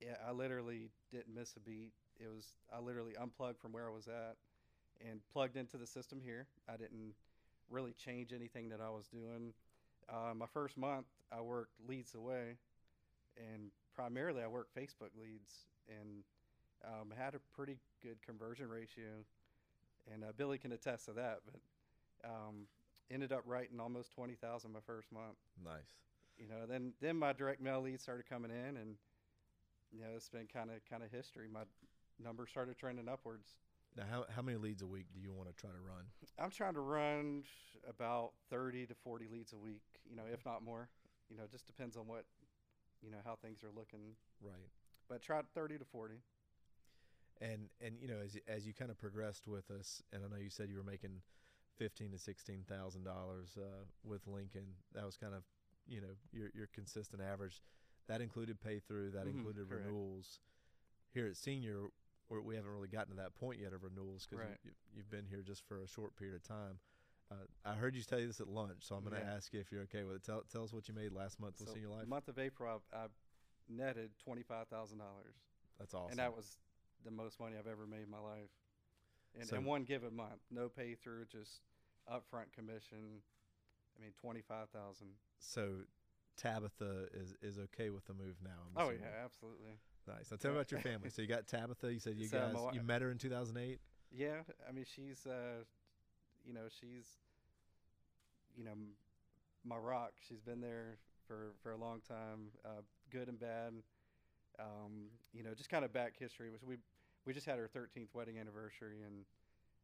yeah, 0.01 0.15
I 0.27 0.31
literally 0.31 0.91
didn't 1.11 1.33
miss 1.33 1.55
a 1.55 1.59
beat. 1.59 1.91
It 2.19 2.27
was 2.27 2.55
I 2.73 2.79
literally 2.79 3.15
unplugged 3.19 3.59
from 3.59 3.71
where 3.71 3.87
I 3.87 3.91
was 3.91 4.07
at 4.07 4.35
and 5.07 5.19
plugged 5.31 5.57
into 5.57 5.77
the 5.77 5.87
system 5.87 6.19
here. 6.23 6.47
I 6.67 6.77
didn't 6.77 7.13
really 7.69 7.93
change 7.93 8.33
anything 8.33 8.69
that 8.69 8.81
I 8.81 8.89
was 8.89 9.07
doing. 9.07 9.53
Uh, 10.09 10.33
my 10.33 10.45
first 10.45 10.77
month, 10.77 11.05
I 11.31 11.41
worked 11.41 11.73
leads 11.87 12.15
away, 12.15 12.57
and 13.37 13.71
primarily 13.93 14.41
I 14.43 14.47
worked 14.47 14.75
Facebook 14.75 15.11
leads, 15.19 15.65
and 15.89 16.23
um, 16.85 17.13
had 17.17 17.35
a 17.35 17.39
pretty 17.53 17.77
good 18.01 18.21
conversion 18.21 18.69
ratio 18.69 19.25
and 20.11 20.23
uh, 20.23 20.27
Billy 20.35 20.57
can 20.57 20.71
attest 20.71 21.05
to 21.05 21.13
that. 21.13 21.39
But 21.45 22.29
um, 22.29 22.67
ended 23.11 23.31
up 23.31 23.43
writing 23.45 23.79
almost 23.79 24.11
twenty 24.11 24.35
thousand 24.35 24.73
my 24.73 24.79
first 24.85 25.11
month. 25.11 25.37
Nice. 25.63 25.95
You 26.37 26.47
know, 26.47 26.65
then 26.67 26.93
then 27.01 27.17
my 27.17 27.33
direct 27.33 27.61
mail 27.61 27.81
leads 27.81 28.03
started 28.03 28.27
coming 28.27 28.51
in, 28.51 28.77
and 28.77 28.95
you 29.91 30.01
know 30.01 30.07
it's 30.15 30.29
been 30.29 30.47
kind 30.51 30.69
of 30.69 30.77
kind 30.89 31.03
of 31.03 31.11
history. 31.11 31.47
My 31.51 31.63
numbers 32.23 32.49
started 32.49 32.77
trending 32.77 33.09
upwards. 33.09 33.47
Now, 33.97 34.03
how 34.09 34.25
how 34.35 34.41
many 34.43 34.57
leads 34.57 34.81
a 34.83 34.87
week 34.87 35.07
do 35.13 35.19
you 35.19 35.31
want 35.33 35.49
to 35.49 35.55
try 35.55 35.71
to 35.71 35.79
run? 35.79 36.05
I'm 36.37 36.51
trying 36.51 36.75
to 36.75 36.81
run 36.81 37.43
about 37.89 38.31
thirty 38.49 38.85
to 38.85 38.93
forty 38.93 39.27
leads 39.31 39.53
a 39.53 39.57
week. 39.57 39.81
You 40.07 40.15
know, 40.15 40.23
if 40.31 40.45
not 40.45 40.63
more. 40.63 40.89
You 41.29 41.35
know, 41.37 41.43
it 41.43 41.51
just 41.51 41.65
depends 41.65 41.97
on 41.97 42.05
what 42.07 42.25
you 43.01 43.09
know 43.09 43.17
how 43.25 43.35
things 43.35 43.63
are 43.63 43.71
looking. 43.75 44.15
Right. 44.41 44.53
But 45.09 45.21
try 45.21 45.41
thirty 45.55 45.77
to 45.79 45.85
forty. 45.85 46.21
And 47.41 47.69
and 47.81 47.95
you 47.99 48.07
know 48.07 48.19
as 48.23 48.35
you- 48.35 48.41
as 48.47 48.65
you 48.67 48.73
kind 48.73 48.91
of 48.91 48.97
progressed 48.99 49.47
with 49.47 49.69
us, 49.71 50.01
and 50.13 50.23
I 50.23 50.27
know 50.27 50.37
you 50.41 50.49
said 50.49 50.69
you 50.69 50.77
were 50.77 50.83
making 50.83 51.21
fifteen 51.77 52.11
to 52.11 52.19
sixteen 52.19 52.63
thousand 52.67 53.03
dollars 53.03 53.57
uh, 53.57 53.85
with 54.03 54.27
Lincoln. 54.27 54.75
That 54.93 55.05
was 55.05 55.17
kind 55.17 55.33
of 55.33 55.43
you 55.87 56.01
know 56.01 56.15
your 56.31 56.49
your 56.53 56.67
consistent 56.67 57.21
average. 57.21 57.61
That 58.07 58.21
included 58.21 58.61
pay 58.61 58.79
through. 58.79 59.11
That 59.11 59.25
Mhm, 59.25 59.37
included 59.37 59.67
correct. 59.69 59.85
renewals. 59.85 60.39
Here 61.13 61.27
at 61.27 61.35
Senior, 61.37 61.87
or 62.29 62.41
we 62.41 62.55
haven't 62.55 62.71
really 62.71 62.87
gotten 62.87 63.11
to 63.11 63.17
that 63.21 63.33
point 63.35 63.59
yet 63.59 63.73
of 63.73 63.83
renewals 63.83 64.27
because 64.29 64.45
Right. 64.45 64.57
you, 64.63 64.71
you've 64.95 65.09
been 65.09 65.25
here 65.25 65.41
just 65.41 65.65
for 65.67 65.81
a 65.81 65.87
short 65.87 66.15
period 66.15 66.35
of 66.35 66.43
time. 66.43 66.79
Uh, 67.31 67.35
I 67.65 67.73
heard 67.73 67.95
you 67.95 68.03
tell 68.03 68.19
you 68.19 68.27
this 68.27 68.39
at 68.39 68.47
lunch, 68.47 68.77
so 68.83 68.95
I'm 68.95 69.03
going 69.03 69.15
to 69.15 69.21
Yeah. 69.21 69.33
ask 69.35 69.53
you 69.53 69.59
if 69.59 69.71
you're 69.71 69.81
okay 69.83 70.03
with 70.03 70.15
it. 70.17 70.23
Tell, 70.23 70.43
tell 70.51 70.63
us 70.63 70.71
what 70.73 70.87
you 70.87 70.93
made 70.93 71.11
last 71.11 71.39
month 71.39 71.55
with 71.59 71.69
So 71.69 71.73
Senior 71.73 71.89
Life. 71.89 72.07
month 72.07 72.27
of 72.29 72.39
April, 72.39 72.81
I, 72.93 72.97
I 72.97 73.07
netted 73.69 74.11
twenty 74.23 74.43
five 74.43 74.67
thousand 74.69 74.99
dollars. 74.99 75.35
That's 75.77 75.93
awesome. 75.93 76.11
and 76.11 76.19
that 76.19 76.35
was 76.35 76.57
the 77.03 77.11
most 77.11 77.39
money 77.39 77.55
I've 77.59 77.67
ever 77.67 77.85
made 77.85 78.03
in 78.03 78.09
my 78.09 78.19
life. 78.19 78.49
And, 79.37 79.45
So- 79.47 79.57
in 79.57 79.65
one 79.65 79.83
given 79.83 80.15
month, 80.15 80.39
no 80.49 80.69
pay 80.69 80.95
through, 80.95 81.25
just 81.25 81.61
upfront 82.11 82.53
commission. 82.53 83.21
I 83.97 84.01
mean, 84.01 84.13
twenty 84.19 84.41
five 84.41 84.69
thousand. 84.69 85.07
so 85.39 85.81
Tabitha 86.37 87.07
is 87.13 87.33
is 87.41 87.57
okay 87.59 87.89
with 87.89 88.05
the 88.05 88.13
move 88.13 88.37
now. 88.43 88.51
I'm 88.67 88.77
Oh 88.77 88.89
assuming. 88.89 89.01
yeah, 89.01 89.23
absolutely. 89.25 89.79
Nice. 90.07 90.31
Now 90.31 90.37
tell 90.37 90.51
me 90.51 90.57
about 90.57 90.71
your 90.71 90.81
family. 90.81 91.09
So 91.09 91.21
you 91.21 91.27
got 91.27 91.47
Tabitha. 91.47 91.91
You 91.91 91.99
said 91.99 92.15
you 92.17 92.27
So 92.27 92.39
guys 92.39 92.55
you 92.73 92.81
met 92.81 93.01
her 93.01 93.11
in 93.11 93.17
2008. 93.17 93.79
Yeah, 94.11 94.29
I 94.67 94.71
mean, 94.71 94.85
she's, 94.95 95.25
uh, 95.27 95.63
you 96.45 96.53
know, 96.53 96.67
she's, 96.79 97.07
you 98.55 98.63
know, 98.63 98.71
my 99.65 99.75
rock. 99.75 100.13
She's 100.27 100.39
been 100.39 100.61
there 100.61 100.97
for 101.27 101.53
for 101.61 101.71
a 101.71 101.77
long 101.77 101.99
time, 102.07 102.51
uh, 102.65 102.81
good 103.11 103.27
and 103.27 103.39
bad. 103.39 103.73
Um, 104.59 105.09
you 105.33 105.43
know, 105.43 105.53
just 105.53 105.69
kind 105.69 105.83
of 105.83 105.93
back 105.93 106.13
history. 106.17 106.49
Was 106.49 106.63
we 106.63 106.77
we 107.25 107.33
just 107.33 107.45
had 107.45 107.59
our 107.59 107.67
13th 107.67 108.13
wedding 108.13 108.39
anniversary, 108.39 108.99
and 109.05 109.25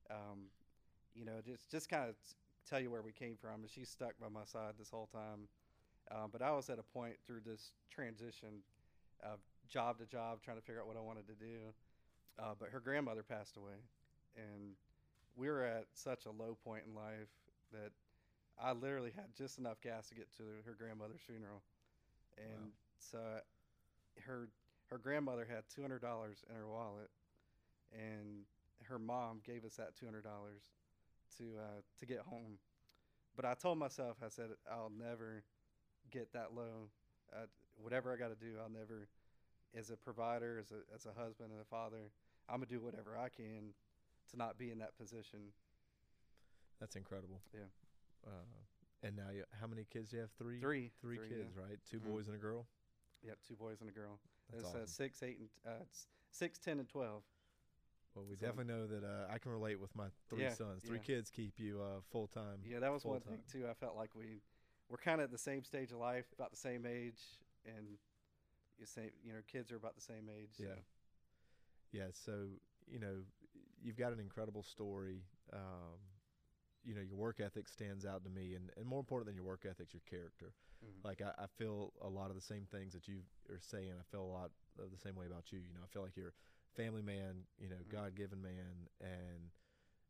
um, 0.10 0.40
you 1.14 1.26
know, 1.26 1.42
just 1.46 1.70
just 1.70 1.90
kind 1.90 2.10
of 2.10 2.16
tell 2.68 2.80
you 2.80 2.90
where 2.90 3.02
we 3.02 3.12
came 3.12 3.36
from. 3.36 3.62
And 3.62 3.70
she's 3.70 3.90
stuck 3.90 4.14
by 4.20 4.30
my 4.30 4.46
side 4.46 4.74
this 4.80 4.90
whole 4.90 5.10
time. 5.12 5.48
Um, 6.12 6.30
but 6.32 6.42
I 6.42 6.52
was 6.52 6.70
at 6.70 6.80
a 6.80 6.84
point 6.84 7.16
through 7.26 7.42
this 7.46 7.72
transition 7.92 8.64
of 9.24 9.40
job 9.74 9.98
to 10.00 10.06
job, 10.06 10.40
trying 10.46 10.58
to 10.58 10.64
figure 10.64 10.82
out 10.82 10.88
what 10.88 10.98
I 10.98 11.02
wanted 11.02 11.28
to 11.28 11.34
do. 11.36 11.74
Uh, 12.40 12.54
but 12.60 12.70
her 12.70 12.80
grandmother 12.80 13.24
passed 13.24 13.58
away, 13.58 13.80
and 14.38 14.76
we 15.36 15.50
were 15.50 15.64
at 15.64 15.88
such 15.94 16.26
a 16.26 16.32
low 16.32 16.58
point 16.64 16.84
in 16.88 16.96
life 16.96 17.30
that 17.74 17.92
I 18.62 18.74
literally 18.74 19.12
had 19.16 19.36
just 19.36 19.60
enough 19.60 19.82
gas 19.82 20.10
to 20.10 20.16
get 20.16 20.32
to 20.38 20.44
her 20.66 20.76
grandmother's 20.78 21.22
funeral, 21.26 21.64
and 22.38 22.72
so 23.00 23.20
her 24.28 24.50
her 24.92 25.00
grandmother 25.00 25.46
had 25.50 25.64
two 25.74 25.82
hundred 25.82 26.02
dollars 26.02 26.44
in 26.50 26.56
her 26.56 26.68
wallet, 26.68 27.10
and 27.94 28.46
her 28.90 29.00
mom 29.00 29.42
gave 29.46 29.66
us 29.66 29.76
that 29.78 29.96
two 30.00 30.06
hundred 30.06 30.24
dollars 30.24 30.62
to 31.38 31.46
uh, 31.60 31.82
to 32.00 32.06
get 32.06 32.20
home. 32.20 32.60
but 33.36 33.46
I 33.46 33.54
told 33.56 33.78
myself, 33.78 34.18
I 34.24 34.30
said, 34.30 34.50
I'll 34.72 34.92
never 34.98 35.44
get 36.12 36.34
that 36.34 36.56
low. 36.56 36.90
Uh, 37.34 37.48
whatever 37.78 38.14
I 38.14 38.18
got 38.18 38.30
to 38.30 38.36
do, 38.46 38.54
I'll 38.62 38.70
never, 38.70 39.08
as 39.78 39.90
a 39.90 39.98
provider, 39.98 40.60
as 40.60 40.72
a 40.72 40.82
as 40.94 41.06
a 41.06 41.14
husband 41.20 41.52
and 41.52 41.62
a 41.62 41.66
father, 41.66 42.12
I'm 42.50 42.58
gonna 42.58 42.66
do 42.68 42.80
whatever 42.80 43.18
I 43.18 43.30
can 43.30 43.74
to 44.32 44.38
not 44.38 44.58
be 44.58 44.72
in 44.72 44.80
that 44.80 44.98
position. 44.98 45.40
That's 46.80 46.96
incredible. 46.96 47.42
Yeah. 47.54 47.62
Uh, 48.26 48.30
and 49.06 49.16
now, 49.18 49.30
you, 49.34 49.44
how 49.60 49.68
many 49.68 49.86
kids 49.92 50.10
do 50.12 50.18
you 50.18 50.22
have? 50.22 50.32
Three. 50.38 50.60
Three, 50.60 50.92
Three 51.02 51.18
three, 51.18 51.28
kids, 51.30 51.58
right? 51.58 51.78
2 51.90 52.00
Mhm. 52.00 52.14
boys 52.14 52.28
and 52.28 52.36
a 52.36 52.40
girl. 52.40 52.66
Yep, 53.22 53.38
two 53.48 53.56
boys 53.56 53.80
and 53.82 53.90
a 53.90 53.94
girl. 53.94 54.20
That's 54.50 54.64
There's 54.64 54.76
awesome. 54.76 54.84
uh, 54.84 54.86
six, 54.86 55.24
eight, 55.24 55.40
and 55.40 55.50
uh, 55.66 55.84
six, 56.32 56.60
ten, 56.60 56.80
and 56.80 56.88
twelve. 56.90 57.24
well, 58.16 58.26
we 58.26 58.36
so- 58.36 58.46
definitely 58.46 58.74
know 58.74 58.86
that 58.88 59.04
uh, 59.04 59.28
I 59.32 59.38
can 59.40 59.52
relate 59.52 59.80
with 59.80 59.96
my 59.96 60.08
three 60.30 60.42
Yeah, 60.44 60.54
sons. 60.54 60.84
Three 60.84 60.98
yeah. 60.98 61.04
kids 61.04 61.30
keep 61.30 61.58
you 61.60 61.82
uh, 61.82 62.02
full 62.12 62.28
time. 62.28 62.62
Yeah, 62.66 62.80
that 62.80 62.92
was 62.92 63.06
one 63.06 63.22
full-time. 63.22 63.42
thing 63.50 63.62
too. 63.62 63.68
I 63.70 63.74
felt 63.74 63.96
like 63.96 64.14
we 64.16 64.42
we're 64.90 64.98
kind 64.98 65.22
of 65.22 65.26
at 65.26 65.32
the 65.32 65.38
same 65.38 65.64
stage 65.64 65.92
of 65.94 65.98
life, 66.00 66.26
about 66.34 66.52
the 66.52 66.58
same 66.58 66.86
age, 66.86 67.22
and 67.66 67.98
say 68.88 69.12
you 69.24 69.34
know 69.34 69.40
kids 69.48 69.72
are 69.72 69.76
about 69.78 69.96
the 69.96 70.02
same 70.02 70.30
age. 70.30 70.52
so- 70.58 70.64
Yeah. 70.64 70.80
Yeah. 71.92 72.08
So 72.12 72.48
you 72.92 73.00
know, 73.00 73.24
you've 73.82 73.98
got 73.98 74.12
an 74.14 74.20
incredible 74.20 74.64
story. 74.64 75.22
Um, 75.54 76.00
you 76.84 76.94
know, 76.94 77.02
your 77.02 77.16
work 77.16 77.40
ethic 77.40 77.70
stands 77.70 78.06
out 78.06 78.24
to 78.26 78.30
me, 78.30 78.56
and, 78.56 78.70
and 78.76 78.86
more 78.86 79.00
important 79.00 79.28
than 79.28 79.36
your 79.36 79.46
work 79.46 79.66
ethic, 79.70 79.94
your 79.94 80.02
character. 80.10 80.54
Mhm. 80.84 81.06
Like 81.06 81.22
I, 81.22 81.32
I 81.44 81.48
feel 81.58 81.94
a 82.02 82.10
lot 82.10 82.30
of 82.30 82.36
the 82.36 82.42
same 82.42 82.66
things 82.72 82.94
that 82.94 83.08
you 83.08 83.22
are 83.50 83.60
saying. 83.60 83.94
I 83.98 84.04
feel 84.12 84.24
a 84.24 84.34
lot 84.34 84.52
of 84.80 84.92
the 84.92 84.98
same 84.98 85.16
way 85.16 85.26
about 85.28 85.52
you. 85.52 85.60
You 85.60 85.74
know, 85.74 85.82
I 85.84 85.88
feel 85.88 86.02
like 86.04 86.18
you're 86.18 86.34
a 86.34 86.76
family 86.76 87.02
man. 87.02 87.46
You 87.58 87.70
know, 87.70 87.78
Mhm. 87.88 87.90
God 87.90 88.16
given 88.16 88.42
man, 88.42 88.90
and 89.00 89.52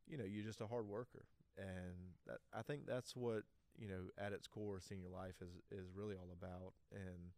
you 0.08 0.18
know, 0.18 0.24
you're 0.26 0.44
just 0.46 0.62
a 0.62 0.68
hard 0.68 0.88
worker. 0.88 1.26
And 1.58 2.16
that, 2.26 2.40
I 2.54 2.64
think 2.64 2.86
that's 2.88 3.16
what 3.16 3.44
you 3.78 3.88
know 3.88 4.10
at 4.18 4.34
its 4.34 4.48
core, 4.48 4.80
senior 4.80 5.10
life 5.10 5.42
is 5.42 5.52
is 5.72 5.92
really 5.94 6.16
all 6.16 6.32
about. 6.34 6.74
And 6.92 7.32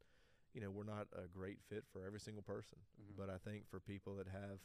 you 0.56 0.62
know, 0.62 0.72
we're 0.72 0.86
not 0.88 1.08
a 1.14 1.28
great 1.28 1.60
fit 1.70 1.86
for 1.92 2.06
every 2.08 2.20
single 2.22 2.44
person, 2.44 2.80
Mhm. 3.00 3.18
but 3.18 3.30
I 3.30 3.38
think 3.38 3.68
for 3.70 3.80
people 3.80 4.16
that 4.18 4.28
have 4.30 4.60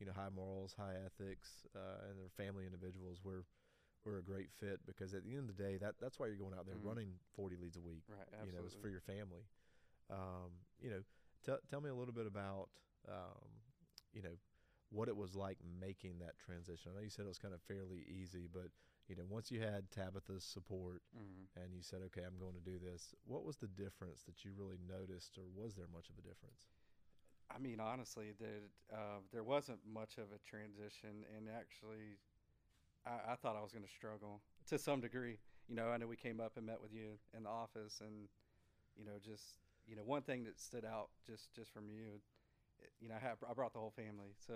you 0.00 0.06
know 0.06 0.12
high 0.12 0.30
morals, 0.34 0.74
high 0.76 0.96
ethics, 1.06 1.66
uh, 1.74 2.08
and 2.10 2.18
they're 2.18 2.30
family 2.36 2.66
individuals, 2.66 3.20
we're 3.24 3.44
we're 4.04 4.18
a 4.18 4.22
great 4.24 4.50
fit 4.52 4.80
because 4.86 5.14
at 5.14 5.24
the 5.24 5.32
end 5.36 5.48
of 5.50 5.56
the 5.56 5.62
day, 5.62 5.76
that 5.78 5.94
that's 6.00 6.18
why 6.18 6.26
you're 6.26 6.36
going 6.36 6.54
out 6.58 6.66
there 6.66 6.76
Mhm. 6.76 6.84
running 6.84 7.18
40 7.34 7.56
leads 7.56 7.76
a 7.76 7.80
week 7.80 8.04
Right. 8.08 8.20
Absolutely. 8.32 8.46
you 8.46 8.52
know, 8.58 8.66
it's 8.66 8.74
for 8.74 8.88
your 8.88 9.00
family. 9.00 9.46
Um, 10.10 10.66
you 10.80 10.90
know, 10.90 11.02
tell 11.44 11.58
tell 11.70 11.80
me 11.80 11.90
a 11.90 11.94
little 11.94 12.14
bit 12.14 12.26
about, 12.26 12.68
um, 13.08 13.48
you 14.12 14.22
know, 14.22 14.36
what 14.90 15.08
it 15.08 15.16
was 15.16 15.34
like 15.34 15.58
making 15.80 16.18
that 16.20 16.38
transition. 16.38 16.92
I 16.92 16.96
know 16.96 17.02
you 17.02 17.10
said 17.10 17.24
it 17.24 17.28
was 17.28 17.38
kind 17.38 17.54
of 17.54 17.60
fairly 17.62 18.04
easy, 18.08 18.46
but 18.52 18.70
you 19.08 19.16
know, 19.16 19.24
once 19.28 19.50
you 19.50 19.60
had 19.60 19.90
Tabitha's 19.90 20.44
support 20.44 21.02
Mhm. 21.14 21.48
and 21.56 21.74
you 21.74 21.82
said, 21.82 22.00
okay, 22.06 22.22
I'm 22.22 22.38
going 22.38 22.54
to 22.54 22.60
do 22.60 22.78
this, 22.78 23.14
what 23.26 23.44
was 23.44 23.56
the 23.56 23.68
difference 23.68 24.22
that 24.24 24.44
you 24.44 24.52
really 24.56 24.78
noticed, 24.88 25.38
or 25.38 25.44
was 25.54 25.74
there 25.74 25.86
much 25.92 26.08
of 26.08 26.18
a 26.18 26.22
difference? 26.26 26.66
I 27.50 27.58
mean, 27.58 27.80
honestly, 27.80 28.32
there 28.38 28.70
uh, 28.92 29.20
there 29.32 29.44
wasn't 29.44 29.80
much 29.86 30.18
of 30.18 30.32
a 30.34 30.38
transition, 30.48 31.24
and 31.36 31.48
actually, 31.48 32.18
I, 33.06 33.32
I 33.32 33.34
thought 33.36 33.56
I 33.56 33.62
was 33.62 33.72
going 33.72 33.84
to 33.84 33.90
struggle 33.90 34.42
to 34.68 34.78
some 34.78 35.00
degree. 35.00 35.38
You 35.68 35.76
know, 35.76 35.88
I 35.88 35.96
know 35.96 36.06
we 36.06 36.16
came 36.16 36.40
up 36.40 36.56
and 36.56 36.66
met 36.66 36.80
with 36.82 36.92
you 36.92 37.18
in 37.36 37.44
the 37.44 37.50
office, 37.50 38.00
and 38.00 38.28
you 38.96 39.04
know, 39.04 39.18
just 39.24 39.58
you 39.86 39.96
know, 39.96 40.02
one 40.04 40.22
thing 40.22 40.44
that 40.44 40.58
stood 40.58 40.84
out 40.84 41.10
just 41.26 41.54
just 41.54 41.72
from 41.72 41.88
you, 41.88 42.20
you 43.00 43.08
know, 43.08 43.14
I, 43.14 43.20
have, 43.20 43.38
I 43.48 43.54
brought 43.54 43.72
the 43.72 43.80
whole 43.80 43.94
family, 43.94 44.34
so. 44.46 44.54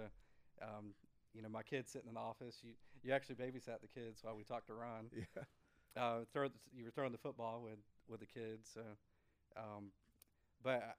Um, 0.61 0.93
you 1.35 1.43
know, 1.43 1.49
my 1.49 1.63
kids 1.63 1.91
sitting 1.93 2.09
in 2.09 2.15
the 2.15 2.21
office. 2.21 2.59
You 2.63 2.73
you 3.03 3.13
actually 3.13 3.37
babysat 3.37 3.81
the 3.81 3.89
kids 3.89 4.23
while 4.23 4.37
we 4.37 4.45
talked 4.45 4.67
to 4.69 4.75
Ron. 4.75 5.07
Yeah, 5.97 6.03
uh, 6.03 6.21
throw 6.33 6.49
the, 6.49 6.55
you 6.73 6.85
were 6.85 6.91
throwing 6.91 7.13
the 7.13 7.19
football 7.19 7.61
with 7.63 7.79
with 8.09 8.21
the 8.21 8.27
kids. 8.27 8.71
So, 8.73 8.81
um, 9.57 9.91
but 10.63 10.97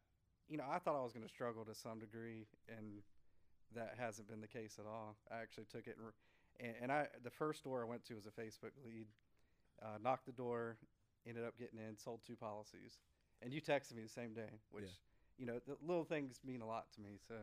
you 0.49 0.57
know, 0.57 0.65
I 0.69 0.79
thought 0.79 0.95
I 0.97 1.03
was 1.03 1.13
going 1.13 1.25
to 1.25 1.31
struggle 1.33 1.63
to 1.65 1.75
some 1.75 1.99
degree, 1.99 2.47
and 2.67 3.01
that 3.75 3.95
hasn't 3.97 4.27
been 4.27 4.41
the 4.41 4.47
case 4.47 4.77
at 4.79 4.85
all. 4.85 5.15
I 5.31 5.41
actually 5.41 5.65
took 5.71 5.87
it, 5.87 5.97
and, 6.59 6.73
and, 6.81 6.91
I 6.91 7.07
the 7.23 7.29
first 7.29 7.63
door 7.63 7.81
I 7.81 7.85
went 7.85 8.03
to 8.05 8.15
was 8.15 8.25
a 8.25 8.31
Facebook 8.31 8.71
lead. 8.85 9.07
Uh, 9.81 9.97
knocked 10.01 10.25
the 10.25 10.31
door, 10.31 10.77
ended 11.27 11.43
up 11.43 11.57
getting 11.57 11.79
in, 11.79 11.97
sold 11.97 12.21
two 12.25 12.35
policies, 12.35 12.99
and 13.41 13.51
you 13.53 13.61
texted 13.61 13.95
me 13.95 14.03
the 14.03 14.09
same 14.09 14.33
day, 14.33 14.59
which 14.69 14.83
Yeah. 14.83 14.89
you 15.37 15.45
know 15.45 15.59
the 15.65 15.77
little 15.85 16.03
things 16.05 16.39
mean 16.45 16.61
a 16.61 16.67
lot 16.67 16.91
to 16.93 17.01
me. 17.01 17.17
So 17.27 17.35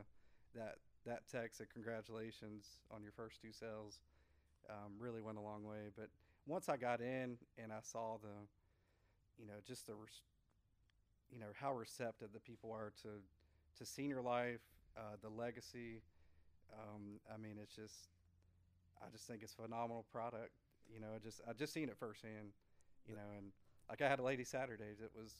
that 0.54 0.76
that 1.06 1.22
text 1.30 1.60
of 1.60 1.68
congratulations 1.68 2.80
on 2.90 3.02
your 3.02 3.12
first 3.12 3.40
two 3.40 3.52
sales 3.52 4.00
um, 4.68 4.92
really 4.98 5.20
went 5.20 5.38
a 5.38 5.40
long 5.40 5.64
way. 5.64 5.90
But 5.96 6.08
once 6.46 6.68
I 6.68 6.76
got 6.76 7.00
in 7.00 7.38
and 7.56 7.72
I 7.72 7.80
saw 7.82 8.18
the, 8.20 8.46
you 9.38 9.46
know, 9.46 9.54
just 9.66 9.86
the, 9.86 9.94
res- 9.94 10.22
you 11.30 11.38
know, 11.38 11.46
how 11.54 11.74
receptive 11.74 12.32
the 12.32 12.40
people 12.40 12.72
are 12.72 12.92
to, 13.02 13.08
to 13.78 13.86
senior 13.86 14.20
life, 14.20 14.60
uh, 14.96 15.16
the 15.22 15.28
legacy. 15.28 16.02
Um, 16.72 17.20
I 17.32 17.38
mean, 17.38 17.56
it's 17.62 17.74
just, 17.74 18.08
I 19.00 19.10
just 19.10 19.26
think 19.26 19.42
it's 19.42 19.54
a 19.54 19.62
phenomenal 19.62 20.04
product. 20.12 20.52
You 20.92 21.00
know, 21.00 21.08
I 21.14 21.18
just, 21.18 21.40
I 21.48 21.52
just 21.52 21.72
seen 21.72 21.88
it 21.88 21.96
firsthand. 21.96 22.52
You 23.06 23.14
know, 23.14 23.28
and 23.36 23.52
like 23.88 24.02
I 24.02 24.08
had 24.08 24.18
a 24.18 24.22
lady 24.22 24.44
Saturday 24.44 24.92
that 25.00 25.10
was, 25.16 25.32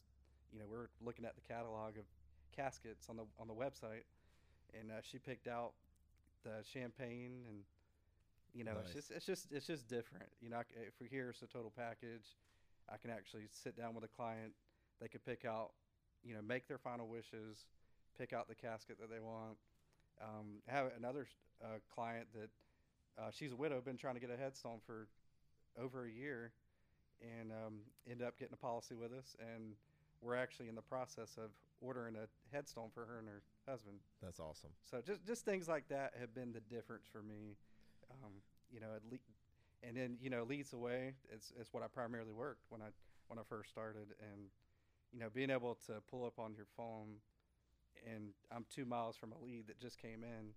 you 0.52 0.58
know, 0.58 0.64
we're 0.70 0.88
looking 1.04 1.26
at 1.26 1.34
the 1.34 1.42
catalog 1.42 1.98
of 1.98 2.04
caskets 2.56 3.08
on 3.10 3.16
the 3.16 3.24
on 3.38 3.46
the 3.46 3.54
website, 3.54 4.08
and 4.78 4.90
uh, 4.90 4.94
she 5.02 5.18
picked 5.18 5.46
out 5.46 5.72
the 6.44 6.64
champagne 6.72 7.44
and 7.48 7.58
you 8.54 8.64
know 8.64 8.72
it's 8.80 8.92
just 8.92 9.10
it's 9.10 9.26
just 9.26 9.46
it's 9.52 9.66
just 9.66 9.88
different. 9.88 10.28
You 10.40 10.50
know 10.50 10.60
if 10.74 10.94
we 11.00 11.08
hear 11.08 11.30
it's 11.30 11.42
a 11.42 11.46
total 11.46 11.72
package 11.76 12.36
i 12.90 12.96
can 12.96 13.10
actually 13.10 13.44
sit 13.50 13.76
down 13.76 13.94
with 13.94 14.04
a 14.04 14.08
client. 14.08 14.52
They 15.00 15.08
could 15.08 15.24
pick 15.24 15.44
out 15.44 15.72
you 16.24 16.34
know 16.34 16.42
make 16.42 16.66
their 16.68 16.78
final 16.78 17.06
wishes 17.06 17.64
pick 18.18 18.32
out 18.32 18.48
the 18.48 18.54
casket 18.54 18.98
that 19.00 19.10
they 19.10 19.20
want. 19.20 19.56
Um, 20.20 20.60
I 20.68 20.72
have 20.72 20.90
another 20.98 21.28
uh, 21.62 21.78
client 21.94 22.26
that 22.34 22.50
uh, 23.18 23.30
she's 23.30 23.52
a 23.52 23.56
widow 23.56 23.80
been 23.80 23.96
trying 23.96 24.14
to 24.14 24.20
get 24.20 24.30
a 24.30 24.36
headstone 24.36 24.80
for 24.84 25.06
over 25.80 26.06
a 26.06 26.10
year 26.10 26.52
and 27.22 27.52
um, 27.52 27.74
ended 28.08 28.26
up 28.26 28.38
getting 28.38 28.54
a 28.54 28.56
policy 28.56 28.94
with 28.94 29.12
us. 29.12 29.36
And 29.40 29.74
we're 30.20 30.34
actually 30.34 30.68
in 30.68 30.74
the 30.74 30.82
process 30.82 31.36
of 31.36 31.50
ordering 31.80 32.16
a 32.16 32.26
headstone 32.54 32.90
for 32.92 33.04
her 33.04 33.18
and 33.18 33.28
her 33.28 33.42
husband 33.68 33.98
that's 34.22 34.40
awesome. 34.40 34.70
so 34.84 35.00
just 35.04 35.24
just 35.24 35.44
things 35.44 35.68
like 35.68 35.88
that 35.88 36.12
have 36.18 36.34
been 36.34 36.52
the 36.52 36.60
difference 36.60 37.06
for 37.10 37.22
me. 37.22 37.56
Um, 38.10 38.32
you 38.70 38.80
know, 38.80 38.88
it 38.96 39.02
le- 39.10 39.86
and 39.86 39.96
then 39.96 40.16
you 40.20 40.30
know 40.30 40.44
leads 40.44 40.70
the 40.70 40.78
way. 40.78 41.14
It's 41.30 41.52
it's 41.58 41.72
what 41.72 41.82
I 41.82 41.86
primarily 41.86 42.32
worked 42.32 42.64
when 42.70 42.80
I 42.82 42.86
when 43.28 43.38
I 43.38 43.42
first 43.48 43.70
started, 43.70 44.08
and 44.32 44.48
you 45.12 45.20
know 45.20 45.28
being 45.32 45.50
able 45.50 45.74
to 45.86 45.94
pull 46.10 46.24
up 46.24 46.38
on 46.38 46.54
your 46.54 46.66
phone, 46.76 47.16
and 48.10 48.30
I'm 48.50 48.64
two 48.74 48.84
miles 48.84 49.16
from 49.16 49.32
a 49.32 49.38
lead 49.38 49.66
that 49.68 49.78
just 49.78 49.98
came 49.98 50.22
in, 50.24 50.54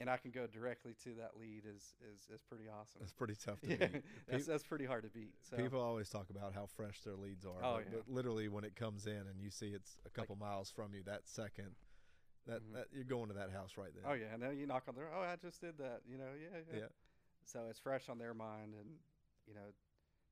and 0.00 0.08
I 0.10 0.16
can 0.16 0.30
go 0.30 0.46
directly 0.46 0.94
to 1.04 1.10
that 1.20 1.38
lead 1.38 1.62
is 1.66 1.94
is 2.12 2.26
is 2.34 2.40
pretty 2.48 2.64
awesome. 2.68 3.00
That's 3.00 3.12
pretty 3.12 3.34
tough 3.36 3.60
to 3.60 3.68
yeah, 3.78 3.86
beat. 3.86 4.02
that's 4.28 4.46
that's 4.46 4.64
pretty 4.64 4.86
hard 4.86 5.04
to 5.04 5.10
beat. 5.10 5.34
So 5.48 5.56
People 5.56 5.80
always 5.80 6.08
talk 6.08 6.30
about 6.30 6.54
how 6.54 6.66
fresh 6.66 7.00
their 7.02 7.16
leads 7.16 7.44
are, 7.44 7.62
Oh, 7.62 7.74
but, 7.76 7.84
yeah. 7.84 7.98
but 8.06 8.12
literally 8.12 8.48
when 8.48 8.64
it 8.64 8.74
comes 8.74 9.06
in 9.06 9.12
and 9.30 9.40
you 9.40 9.50
see 9.50 9.68
it's 9.68 9.98
a 10.06 10.10
couple 10.10 10.34
miles 10.36 10.70
from 10.70 10.94
you, 10.94 11.02
that 11.04 11.28
second, 11.28 11.76
that, 12.46 12.62
Mhm. 12.62 12.74
that 12.74 12.86
you're 12.92 13.04
going 13.04 13.28
to 13.28 13.34
that 13.34 13.50
house 13.50 13.76
right 13.76 13.90
there. 13.94 14.10
oh 14.10 14.14
yeah, 14.14 14.32
and 14.32 14.42
then 14.42 14.56
you 14.56 14.66
knock 14.66 14.84
on 14.88 14.94
their 14.94 15.12
oh 15.14 15.20
I 15.22 15.36
just 15.36 15.60
did 15.60 15.76
that. 15.78 16.00
You 16.10 16.18
know 16.18 16.32
yeah 16.40 16.58
yeah. 16.72 16.78
yeah. 16.80 16.86
So 17.44 17.66
it's 17.68 17.78
fresh 17.78 18.08
on 18.08 18.18
their 18.18 18.34
mind, 18.34 18.74
and 18.74 18.88
you 19.46 19.54
know 19.54 19.70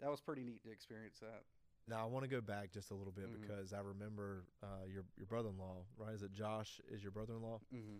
that 0.01 0.11
was 0.11 0.21
pretty 0.21 0.43
neat 0.45 0.63
to 0.65 0.71
experience 0.71 1.19
that. 1.21 1.43
Now 1.89 2.03
I 2.03 2.05
want 2.05 2.23
to 2.25 2.29
go 2.29 2.41
back 2.43 2.71
just 2.71 2.91
a 2.91 2.95
little 2.95 3.13
bit 3.13 3.29
Mhm. 3.29 3.41
because 3.41 3.73
I 3.73 3.81
remember 3.81 4.45
uh, 4.63 4.85
your 4.87 5.05
your 5.17 5.27
brother-in-law, 5.27 5.85
right? 5.99 6.15
Is 6.15 6.23
it 6.23 6.33
Josh? 6.33 6.81
Is 6.91 7.03
your 7.03 7.13
brother-in-law? 7.13 7.61
Mm-hmm. 7.75 7.99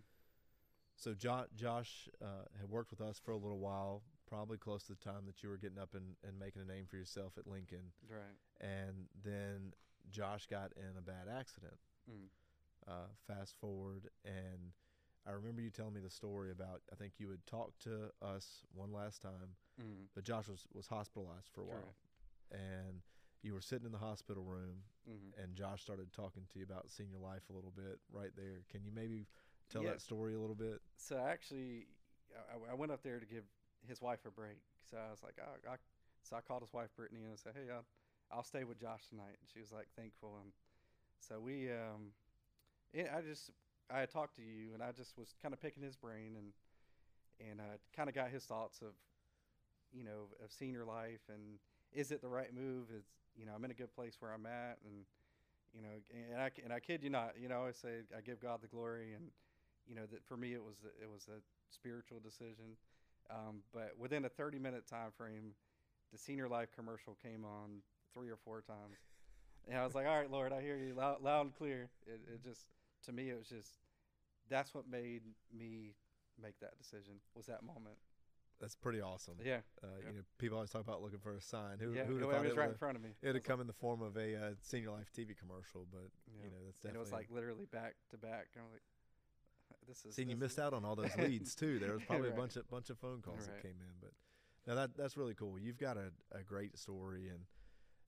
So 0.99 1.15
jo- 1.15 1.47
Josh 1.55 2.09
uh, 2.21 2.45
had 2.61 2.69
worked 2.69 2.91
with 2.91 3.01
us 3.01 3.21
for 3.25 3.31
a 3.31 3.37
little 3.37 3.61
while, 3.61 4.03
probably 4.29 4.59
close 4.59 4.83
to 4.85 4.95
the 4.95 4.99
time 4.99 5.27
that 5.27 5.43
you 5.45 5.49
were 5.49 5.57
getting 5.57 5.79
up 5.79 5.95
and, 5.95 6.17
and 6.27 6.37
making 6.39 6.61
a 6.61 6.65
name 6.65 6.87
for 6.91 6.97
yourself 6.97 7.35
at 7.39 7.47
Lincoln, 7.47 7.93
Right. 8.11 8.37
and 8.61 9.07
then 9.25 9.75
Josh 10.11 10.47
got 10.47 10.73
in 10.77 10.97
a 10.99 11.01
bad 11.03 11.29
accident. 11.33 11.79
Mm. 12.11 12.27
Uh, 12.87 13.07
fast 13.29 13.55
forward, 13.61 14.09
and 14.25 14.73
I 15.27 15.33
remember 15.33 15.61
you 15.61 15.71
telling 15.71 15.93
me 15.95 16.01
the 16.01 16.11
story 16.11 16.51
about. 16.51 16.81
I 16.91 16.97
think 16.97 17.15
you 17.19 17.29
had 17.31 17.45
talked 17.47 17.81
to 17.83 18.11
us 18.23 18.65
one 18.75 18.93
last 18.93 19.21
time, 19.23 19.55
Mm. 19.81 20.07
but 20.17 20.25
Josh 20.25 20.49
was 20.49 20.65
was 20.73 20.87
hospitalized 20.89 21.49
for 21.53 21.61
a 21.61 21.65
while, 21.65 21.95
Correct. 22.51 22.63
and 22.89 23.03
you 23.43 23.53
were 23.55 23.61
sitting 23.61 23.87
in 23.87 23.93
the 23.93 23.99
hospital 23.99 24.43
room, 24.43 24.83
Mm-hmm. 25.09 25.41
and 25.41 25.55
Josh 25.55 25.83
started 25.83 26.13
talking 26.13 26.43
to 26.53 26.59
you 26.59 26.65
about 26.65 26.91
senior 26.91 27.19
life 27.19 27.43
a 27.51 27.53
little 27.53 27.71
bit 27.77 27.99
right 28.11 28.35
there. 28.37 28.65
Can 28.71 28.85
you 28.85 28.91
maybe 28.93 29.27
tell 29.71 29.83
Yeah. 29.83 29.91
that 29.91 30.01
story 30.01 30.35
a 30.35 30.39
little 30.41 30.55
bit? 30.55 30.81
So 30.97 31.19
actually, 31.19 31.87
I, 32.35 32.73
I 32.73 32.75
went 32.75 32.93
up 32.93 33.03
there 33.03 33.19
to 33.21 33.27
give 33.27 33.45
his 33.87 34.01
wife 34.03 34.21
a 34.27 34.31
break. 34.31 34.59
So 34.91 34.97
I 34.97 35.11
was 35.11 35.23
like, 35.23 35.39
I, 35.39 35.73
I, 35.73 35.77
so 36.23 36.37
I 36.37 36.41
called 36.41 36.63
his 36.63 36.73
wife 36.73 36.89
Brittany 36.97 37.23
and 37.23 37.33
I 37.33 37.37
said, 37.37 37.53
Hey, 37.55 37.71
I'll, 37.73 37.85
I'll 38.31 38.45
stay 38.45 38.65
with 38.65 38.81
Josh 38.81 39.07
tonight. 39.09 39.37
And 39.41 39.49
she 39.53 39.61
was 39.61 39.73
like, 39.73 39.87
thankful. 39.97 40.39
And 40.43 40.53
so 41.21 41.41
we, 41.41 41.71
um, 41.71 42.13
it, 42.93 43.11
I 43.15 43.21
just, 43.23 43.51
I 43.91 44.01
had 44.01 44.11
talked 44.11 44.37
to 44.37 44.43
you 44.43 44.75
and 44.75 44.83
I 44.83 44.93
just 44.93 45.17
was 45.17 45.35
kind 45.41 45.55
of 45.55 45.61
picking 45.61 45.83
his 45.83 45.97
brain 45.97 46.37
and, 46.37 46.53
and 47.51 47.61
uh, 47.61 47.79
kind 47.97 48.09
of 48.09 48.15
got 48.15 48.31
his 48.31 48.45
thoughts 48.45 48.83
of, 48.83 48.93
you 49.93 50.05
know, 50.05 50.29
of 50.45 50.53
senior 50.53 50.85
life 50.85 51.23
and, 51.29 51.59
is 51.93 52.11
it 52.11 52.21
the 52.21 52.29
right 52.29 52.55
move? 52.55 52.89
Is 52.95 53.07
you 53.35 53.47
know 53.47 53.53
I'm 53.57 53.65
in 53.65 53.71
a 53.71 53.75
good 53.75 53.95
place 53.95 54.17
where 54.21 54.33
I'm 54.33 54.45
at, 54.45 54.77
and 54.85 55.07
you 55.75 55.81
know, 55.81 55.89
and 56.33 56.39
I 56.39 56.51
and 56.63 56.71
I 56.71 56.81
kid 56.81 57.03
you 57.03 57.09
not, 57.09 57.33
you 57.41 57.49
know, 57.49 57.65
I 57.67 57.73
say 57.73 58.01
I 58.17 58.21
give 58.21 58.41
God 58.41 58.61
the 58.61 58.69
glory, 58.69 59.15
and 59.15 59.31
you 59.89 59.95
know 59.95 60.07
that 60.11 60.25
for 60.27 60.37
me 60.37 60.53
it 60.53 60.63
was 60.63 60.77
a, 60.85 61.03
it 61.03 61.11
was 61.11 61.27
a 61.29 61.41
spiritual 61.71 62.21
decision. 62.21 62.77
Um, 63.31 63.61
but 63.75 63.93
within 63.99 64.25
a 64.25 64.29
30 64.29 64.59
minute 64.59 64.87
time 64.87 65.11
frame, 65.17 65.53
the 66.13 66.19
Senior 66.19 66.49
Life 66.49 66.69
commercial 66.75 67.17
came 67.23 67.45
on 67.45 67.83
three 68.15 68.29
or 68.31 68.37
four 68.37 68.63
times, 68.63 68.97
and 69.69 69.79
I 69.79 69.85
was 69.85 69.95
like, 69.95 70.07
"All 70.07 70.17
right, 70.17 70.31
Lord, 70.31 70.53
I 70.53 70.63
hear 70.63 70.77
you 70.77 70.95
loud, 70.95 71.23
loud 71.23 71.43
and 71.43 71.55
clear." 71.55 71.91
It, 72.07 72.21
it 72.33 72.43
just 72.43 72.67
to 73.05 73.13
me, 73.13 73.29
it 73.29 73.39
was 73.39 73.49
just 73.49 73.79
that's 74.49 74.75
what 74.75 74.89
made 74.89 75.23
me 75.53 75.95
make 76.41 76.59
that 76.61 76.79
decision 76.79 77.15
was 77.35 77.47
that 77.47 77.63
moment. 77.63 77.97
That's 78.61 78.75
pretty 78.75 79.01
awesome. 79.01 79.35
Yeah, 79.45 79.59
Uh, 79.85 79.87
yeah. 80.03 80.11
You 80.11 80.17
know, 80.17 80.23
people 80.39 80.57
always 80.57 80.71
talk 80.71 80.83
about 80.83 81.01
looking 81.01 81.21
for 81.21 81.35
a 81.35 81.41
sign. 81.41 81.79
Who, 81.79 81.93
yeah, 81.93 82.03
who 82.03 82.15
would 82.15 82.23
it, 82.23 82.27
have 82.27 82.35
thought 82.35 82.45
was 82.45 82.57
right 82.57 82.71
in 82.71 82.75
front 82.75 82.97
of 82.97 83.03
me. 83.05 83.11
It'd 83.23 83.45
come 83.45 83.61
in 83.61 83.69
the 83.69 83.73
form 83.73 84.03
of 84.03 84.17
a 84.17 84.35
uh, 84.35 84.51
Senior 84.63 84.91
Life 84.91 85.11
TV 85.17 85.37
commercial, 85.39 85.87
but 85.93 86.11
Yeah. 86.27 86.45
you 86.45 86.51
know 86.51 86.59
that's 86.67 86.83
like, 86.83 86.91
and 86.91 86.97
it 86.97 86.99
was 86.99 87.13
like 87.13 87.31
literally 87.31 87.67
back 87.67 87.95
to 88.11 88.19
back. 88.19 88.49
I'm 88.57 88.67
like, 88.73 88.83
this 89.89 90.05
is. 90.05 90.15
See, 90.15 90.23
you 90.25 90.37
missed 90.37 90.59
out 90.59 90.73
on 90.75 90.85
all 90.85 90.95
those 90.97 91.17
leads 91.19 91.55
too. 91.55 91.79
There 91.79 91.93
was 91.93 92.03
probably 92.03 92.29
Right. 92.29 92.37
a 92.37 92.41
bunch 92.41 92.57
of 92.57 92.69
bunch 92.71 92.91
of 92.91 92.99
phone 92.99 93.21
calls 93.23 93.47
that 93.47 93.63
came 93.63 93.81
in, 93.81 93.95
but 94.01 94.11
now 94.67 94.75
that 94.75 94.97
that's 94.97 95.17
really 95.17 95.35
cool. 95.35 95.59
You've 95.59 95.79
got 95.79 95.97
a, 95.97 96.11
a 96.33 96.43
great 96.43 96.79
story, 96.79 97.29
and 97.29 97.41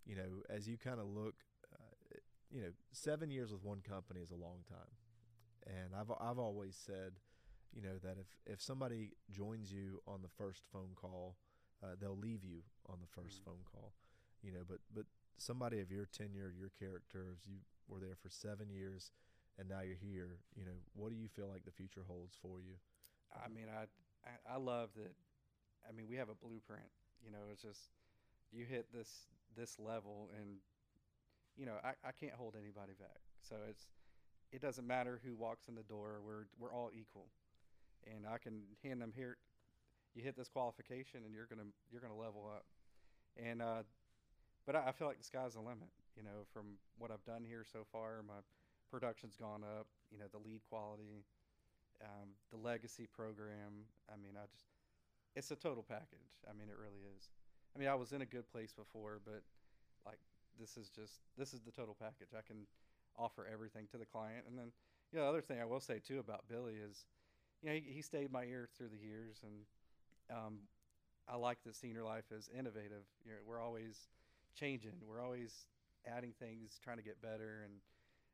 you 0.06 0.16
know, 0.16 0.42
as 0.48 0.68
you 0.68 0.76
kind 0.78 1.00
of 1.00 1.06
look, 1.06 1.34
uh, 1.72 2.16
you 2.50 2.60
know, 2.62 2.70
seven 2.92 3.30
years 3.30 3.52
with 3.52 3.62
one 3.64 3.80
company 3.80 4.20
is 4.20 4.30
a 4.30 4.36
long 4.36 4.58
time, 4.68 4.92
and 5.66 5.94
I've 5.98 6.10
I've 6.20 6.38
always 6.38 6.76
said, 6.76 7.12
you 7.74 7.82
know, 7.82 7.98
that 8.02 8.16
if 8.18 8.26
if 8.54 8.60
somebody 8.62 9.12
joins 9.30 9.72
you 9.72 10.00
on 10.06 10.22
the 10.22 10.28
first 10.28 10.62
phone 10.72 10.90
call, 10.94 11.36
uh, 11.82 11.94
they'll 12.00 12.16
leave 12.16 12.44
you 12.44 12.62
on 12.88 12.98
the 13.00 13.06
1st 13.20 13.40
Mhm. 13.40 13.44
phone 13.44 13.64
call, 13.72 13.94
you 14.42 14.52
know, 14.52 14.64
but 14.68 14.78
but 14.94 15.06
somebody 15.38 15.80
of 15.80 15.90
your 15.90 16.06
tenure, 16.06 16.52
your 16.56 16.70
characters, 16.78 17.40
you 17.46 17.56
were 17.88 18.00
there 18.00 18.16
for 18.20 18.28
seven 18.28 18.68
years, 18.70 19.10
and 19.58 19.68
now 19.68 19.80
you're 19.80 20.00
here. 20.00 20.38
You 20.56 20.64
know, 20.64 20.78
what 20.94 21.10
do 21.10 21.16
you 21.16 21.28
feel 21.28 21.48
like 21.48 21.64
the 21.64 21.72
future 21.72 22.04
holds 22.06 22.36
for 22.40 22.60
you? 22.60 22.74
I 23.34 23.48
mean, 23.48 23.66
I, 23.70 23.86
I 24.48 24.56
love 24.56 24.90
that. 24.96 25.14
I 25.88 25.92
mean, 25.92 26.06
we 26.08 26.16
have 26.16 26.28
a 26.28 26.34
blueprint. 26.34 26.90
You 27.24 27.30
know, 27.30 27.50
it's 27.52 27.62
just 27.62 27.90
you 28.52 28.64
hit 28.64 28.86
this 28.92 29.26
this 29.56 29.78
level, 29.78 30.30
and 30.38 30.58
you 31.56 31.66
know, 31.66 31.76
I, 31.84 31.92
I 32.06 32.12
can't 32.18 32.34
hold 32.34 32.54
anybody 32.58 32.92
back. 32.98 33.20
So 33.42 33.56
it's 33.68 33.86
it 34.52 34.60
doesn't 34.60 34.86
matter 34.86 35.20
who 35.24 35.34
walks 35.36 35.68
in 35.68 35.74
the 35.74 35.82
door. 35.82 36.20
We're 36.24 36.46
we're 36.58 36.74
all 36.74 36.90
equal, 36.92 37.28
and 38.06 38.26
I 38.26 38.38
can 38.38 38.62
hand 38.82 39.00
them 39.00 39.12
here. 39.14 39.36
You 40.14 40.22
hit 40.22 40.36
this 40.36 40.48
qualification, 40.48 41.20
and 41.24 41.34
you're 41.34 41.46
gonna 41.46 41.68
you're 41.90 42.00
gonna 42.00 42.16
level 42.16 42.50
up. 42.52 42.64
And 43.36 43.62
uh, 43.62 43.82
but 44.66 44.74
I, 44.76 44.88
I 44.88 44.92
feel 44.92 45.06
like 45.06 45.18
the 45.18 45.24
sky's 45.24 45.54
the 45.54 45.60
limit. 45.60 45.90
You 46.16 46.24
know, 46.24 46.44
from 46.52 46.78
what 46.98 47.10
I've 47.10 47.24
done 47.24 47.44
here 47.46 47.64
so 47.64 47.86
far, 47.92 48.22
my 48.26 48.42
production's 48.90 49.36
gone 49.36 49.62
up. 49.62 49.86
You 50.10 50.18
know, 50.18 50.26
the 50.30 50.38
lead 50.38 50.60
quality, 50.68 51.24
um, 52.02 52.34
the 52.50 52.58
legacy 52.58 53.06
program. 53.06 53.86
I 54.12 54.16
mean, 54.16 54.34
I 54.36 54.46
just 54.50 54.66
it's 55.36 55.50
a 55.50 55.56
total 55.56 55.84
package. 55.86 56.42
I 56.48 56.52
mean, 56.52 56.68
it 56.68 56.76
really 56.76 57.06
is. 57.16 57.28
I 57.74 57.78
mean, 57.78 57.88
I 57.88 57.94
was 57.94 58.12
in 58.12 58.22
a 58.22 58.26
good 58.26 58.50
place 58.50 58.72
before, 58.72 59.20
but 59.24 59.42
like 60.04 60.18
this 60.58 60.76
is 60.76 60.90
just 60.90 61.20
this 61.38 61.54
is 61.54 61.60
the 61.60 61.70
total 61.70 61.96
package. 61.98 62.34
I 62.36 62.42
can 62.42 62.66
offer 63.16 63.46
everything 63.50 63.86
to 63.92 63.98
the 63.98 64.06
client, 64.06 64.44
and 64.48 64.58
then 64.58 64.72
you 65.12 65.18
know, 65.18 65.24
the 65.24 65.30
other 65.30 65.42
thing 65.42 65.60
I 65.60 65.64
will 65.64 65.80
say 65.80 65.98
too 65.98 66.18
about 66.18 66.44
Billy 66.48 66.74
is, 66.74 67.06
you 67.62 67.68
know, 67.68 67.74
he, 67.74 67.82
he 67.94 68.02
stayed 68.02 68.32
my 68.32 68.44
ear 68.44 68.68
through 68.76 68.88
the 68.88 68.98
years, 68.98 69.42
and 69.42 70.36
um, 70.36 70.58
I 71.28 71.36
like 71.36 71.58
that 71.64 71.74
Senior 71.74 72.04
Life 72.04 72.30
is 72.36 72.48
innovative. 72.56 73.06
You 73.24 73.32
know, 73.32 73.38
we're 73.46 73.60
always 73.60 74.08
changing. 74.58 74.92
We're 75.06 75.20
always 75.20 75.66
adding 76.06 76.32
things, 76.38 76.78
trying 76.82 76.96
to 76.96 77.02
get 77.02 77.20
better. 77.22 77.62
And 77.64 77.74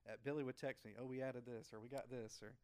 uh, 0.08 0.16
Billy 0.24 0.42
would 0.44 0.56
text 0.56 0.84
me, 0.84 0.92
"Oh, 1.00 1.04
we 1.04 1.22
added 1.22 1.44
this, 1.46 1.72
or 1.72 1.80
we 1.80 1.88
got 1.88 2.10
this, 2.10 2.40
or 2.42 2.54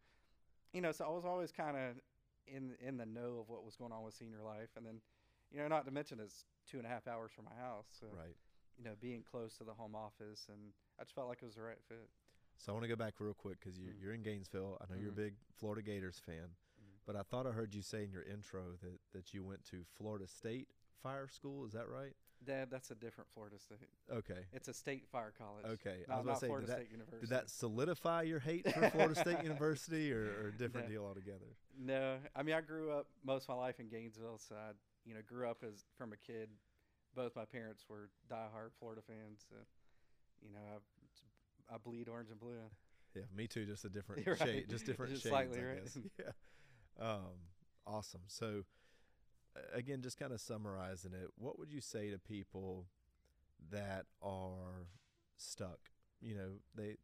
you 0.72 0.80
know." 0.80 0.92
So 0.92 1.04
I 1.04 1.10
was 1.10 1.24
always 1.24 1.52
kind 1.52 1.76
of 1.76 2.00
in 2.46 2.74
in 2.80 2.96
the 2.96 3.06
know 3.06 3.38
of 3.40 3.48
what 3.48 3.64
was 3.64 3.76
going 3.76 3.92
on 3.92 4.02
with 4.04 4.14
Senior 4.14 4.42
Life, 4.42 4.70
and 4.76 4.86
then 4.86 5.00
you 5.50 5.58
know, 5.58 5.68
not 5.68 5.84
to 5.84 5.90
mention 5.90 6.18
it's 6.20 6.44
two 6.66 6.78
and 6.78 6.86
a 6.86 6.90
half 6.90 7.06
hours 7.06 7.30
from 7.32 7.44
my 7.44 7.54
house, 7.54 7.86
so 7.98 8.06
Right. 8.10 8.34
you 8.78 8.84
know, 8.84 8.94
being 9.00 9.22
close 9.22 9.56
to 9.58 9.64
the 9.64 9.74
home 9.74 9.94
office, 9.94 10.46
and 10.48 10.72
I 10.98 11.02
just 11.02 11.14
felt 11.14 11.28
like 11.28 11.42
it 11.42 11.44
was 11.44 11.56
the 11.56 11.62
right 11.62 11.82
fit. 11.88 12.08
So 12.56 12.72
I 12.72 12.74
want 12.74 12.84
to 12.84 12.88
go 12.88 12.96
back 12.96 13.14
real 13.20 13.34
quick 13.34 13.58
because 13.60 13.78
you, 13.78 13.88
Mm. 13.90 14.00
you're 14.00 14.14
in 14.14 14.22
Gainesville. 14.22 14.78
I 14.80 14.86
know 14.86 14.98
you're 14.98 15.10
a 15.10 15.12
Mhm. 15.12 15.16
big 15.16 15.34
Florida 15.56 15.82
Gators 15.82 16.18
fan, 16.20 16.56
Mhm. 16.80 17.00
but 17.04 17.16
I 17.16 17.22
thought 17.22 17.46
I 17.46 17.50
heard 17.52 17.74
you 17.74 17.82
say 17.82 18.04
in 18.04 18.12
your 18.12 18.22
intro 18.22 18.76
that, 18.76 19.00
that 19.12 19.34
you 19.34 19.42
went 19.44 19.64
to 19.66 19.84
Florida 19.84 20.26
State 20.26 20.68
Fire 21.02 21.28
School. 21.28 21.66
Is 21.66 21.72
that 21.72 21.88
right? 21.88 22.16
Dad, 22.46 22.68
that's 22.70 22.90
a 22.90 22.94
different 22.94 23.30
Florida 23.34 23.58
State. 23.58 23.78
Okay. 24.12 24.46
It's 24.52 24.68
a 24.68 24.74
state 24.74 25.06
fire 25.10 25.32
college. 25.36 25.64
Okay. 25.64 26.04
I 26.10 26.16
was 26.16 26.24
about 26.24 26.26
not 26.26 26.34
to 26.34 26.40
say, 26.40 26.46
Florida 26.46 26.66
did 26.66 26.72
that, 26.72 26.78
State 26.80 26.90
University. 26.92 27.20
did 27.20 27.30
that 27.30 27.50
solidify 27.50 28.22
your 28.22 28.38
hate 28.40 28.72
for 28.72 28.90
Florida 28.90 29.14
State 29.14 29.38
University 29.42 30.12
or, 30.12 30.22
or 30.44 30.48
a 30.48 30.52
different 30.58 30.88
No. 30.88 30.92
deal 30.94 31.04
altogether? 31.04 31.56
No, 31.78 32.16
I 32.36 32.42
mean 32.42 32.54
I 32.54 32.60
grew 32.60 32.90
up 32.92 33.06
most 33.24 33.44
of 33.44 33.48
my 33.50 33.54
life 33.54 33.80
in 33.80 33.88
Gainesville, 33.88 34.38
so 34.38 34.54
I, 34.54 34.72
you 35.04 35.14
know, 35.14 35.20
grew 35.26 35.48
up 35.48 35.62
as 35.66 35.84
from 35.96 36.12
a 36.12 36.16
kid. 36.16 36.48
Both 37.14 37.36
my 37.36 37.44
parents 37.44 37.84
were 37.88 38.08
diehard 38.30 38.70
Florida 38.78 39.02
fans, 39.06 39.44
so 39.48 39.56
you 40.42 40.50
know, 40.52 40.58
I, 41.70 41.74
I 41.74 41.78
bleed 41.78 42.08
orange 42.08 42.30
and 42.30 42.40
blue. 42.40 42.56
Yeah, 43.14 43.22
me 43.36 43.46
too. 43.46 43.66
Just 43.66 43.84
a 43.84 43.88
different 43.88 44.26
Right. 44.26 44.38
shade, 44.38 44.66
just 44.68 44.86
different 44.86 45.12
Just 45.12 45.24
shades, 45.24 45.34
I 45.34 45.60
right? 45.62 45.82
guess. 45.84 45.98
Yeah. 46.18 46.32
Um, 47.06 47.36
awesome. 47.86 48.22
So, 48.26 48.64
again, 49.74 50.02
just 50.02 50.18
kind 50.18 50.32
of 50.32 50.40
summarizing 50.40 51.12
it, 51.12 51.30
what 51.36 51.58
would 51.58 51.72
you 51.72 51.80
say 51.80 52.10
to 52.10 52.18
people 52.18 52.86
that 53.70 54.06
are 54.22 54.88
stuck? 55.36 55.90
You 56.20 56.34
know, 56.34 56.50
they 56.74 56.96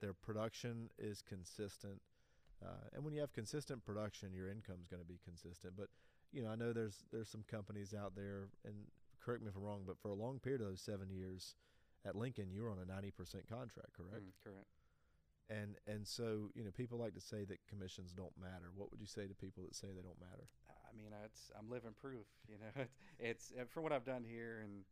their 0.00 0.12
production 0.12 0.90
is 0.98 1.22
consistent, 1.22 2.00
uh, 2.62 2.88
and 2.92 3.04
when 3.04 3.14
you 3.14 3.20
have 3.20 3.32
consistent 3.32 3.84
production, 3.84 4.32
your 4.34 4.48
income 4.48 4.76
is 4.80 4.88
going 4.88 5.02
to 5.02 5.08
be 5.08 5.20
consistent. 5.24 5.74
But 5.76 5.88
you 6.32 6.42
know, 6.42 6.50
I 6.50 6.56
know 6.56 6.72
there's 6.72 7.04
there's 7.12 7.28
some 7.28 7.44
companies 7.50 7.94
out 7.94 8.14
there, 8.14 8.48
and 8.64 8.74
correct 9.24 9.42
me 9.42 9.48
if 9.48 9.56
I'm 9.56 9.62
wrong, 9.62 9.82
but 9.86 9.98
for 9.98 10.10
a 10.10 10.14
long 10.14 10.38
period 10.38 10.60
of 10.60 10.68
those 10.68 10.80
seven 10.80 11.08
years 11.10 11.54
at 12.04 12.16
Lincoln, 12.16 12.50
you 12.50 12.62
were 12.62 12.70
on 12.70 12.78
a 12.78 12.86
90% 12.86 13.12
contract, 13.48 13.94
correct? 13.96 14.24
Mm, 14.24 14.34
correct. 14.42 14.66
And 15.50 15.76
and 15.86 16.06
so 16.06 16.50
you 16.54 16.64
know 16.64 16.70
people 16.70 16.98
like 16.98 17.14
to 17.14 17.20
say 17.20 17.44
that 17.44 17.58
commissions 17.68 18.12
don't 18.12 18.32
matter. 18.40 18.70
What 18.74 18.90
would 18.90 19.00
you 19.00 19.06
say 19.06 19.26
to 19.26 19.34
people 19.34 19.64
that 19.64 19.74
say 19.74 19.88
they 19.88 20.02
don't 20.02 20.20
matter? 20.20 20.48
I 20.92 20.96
mean, 20.96 21.12
it's 21.24 21.50
I'm 21.58 21.70
living 21.70 21.92
proof. 22.00 22.26
You 22.48 22.58
know, 22.60 22.84
it's, 23.18 23.52
it's 23.56 23.72
for 23.72 23.80
what 23.80 23.92
I've 23.92 24.04
done 24.04 24.24
here, 24.28 24.60
and 24.62 24.84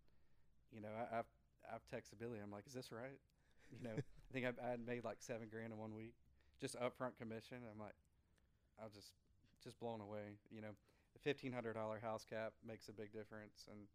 you 0.72 0.80
know, 0.80 0.88
I, 0.88 1.18
I've 1.20 1.30
I've 1.68 1.84
texted 1.92 2.18
Billy. 2.18 2.38
I'm 2.42 2.50
like, 2.50 2.66
is 2.66 2.74
this 2.74 2.92
right? 2.92 3.20
You 3.70 3.78
know, 3.86 3.94
I 3.94 4.28
think 4.32 4.46
I, 4.46 4.72
I 4.72 4.76
made 4.76 5.04
like 5.04 5.18
seven 5.20 5.46
grand 5.46 5.72
in 5.72 5.78
one 5.78 5.94
week, 5.94 6.14
just 6.60 6.74
upfront 6.74 7.14
commission. 7.20 7.58
I'm 7.70 7.78
like, 7.78 7.94
I 8.80 8.82
was 8.82 8.92
just 8.92 9.12
just 9.62 9.78
blown 9.78 10.00
away. 10.00 10.42
You 10.50 10.60
know, 10.60 10.74
the 11.14 11.20
fifteen 11.20 11.52
hundred 11.52 11.74
dollar 11.74 12.00
house 12.02 12.26
cap 12.28 12.52
makes 12.66 12.88
a 12.88 12.92
big 12.92 13.12
difference, 13.12 13.68
and 13.70 13.86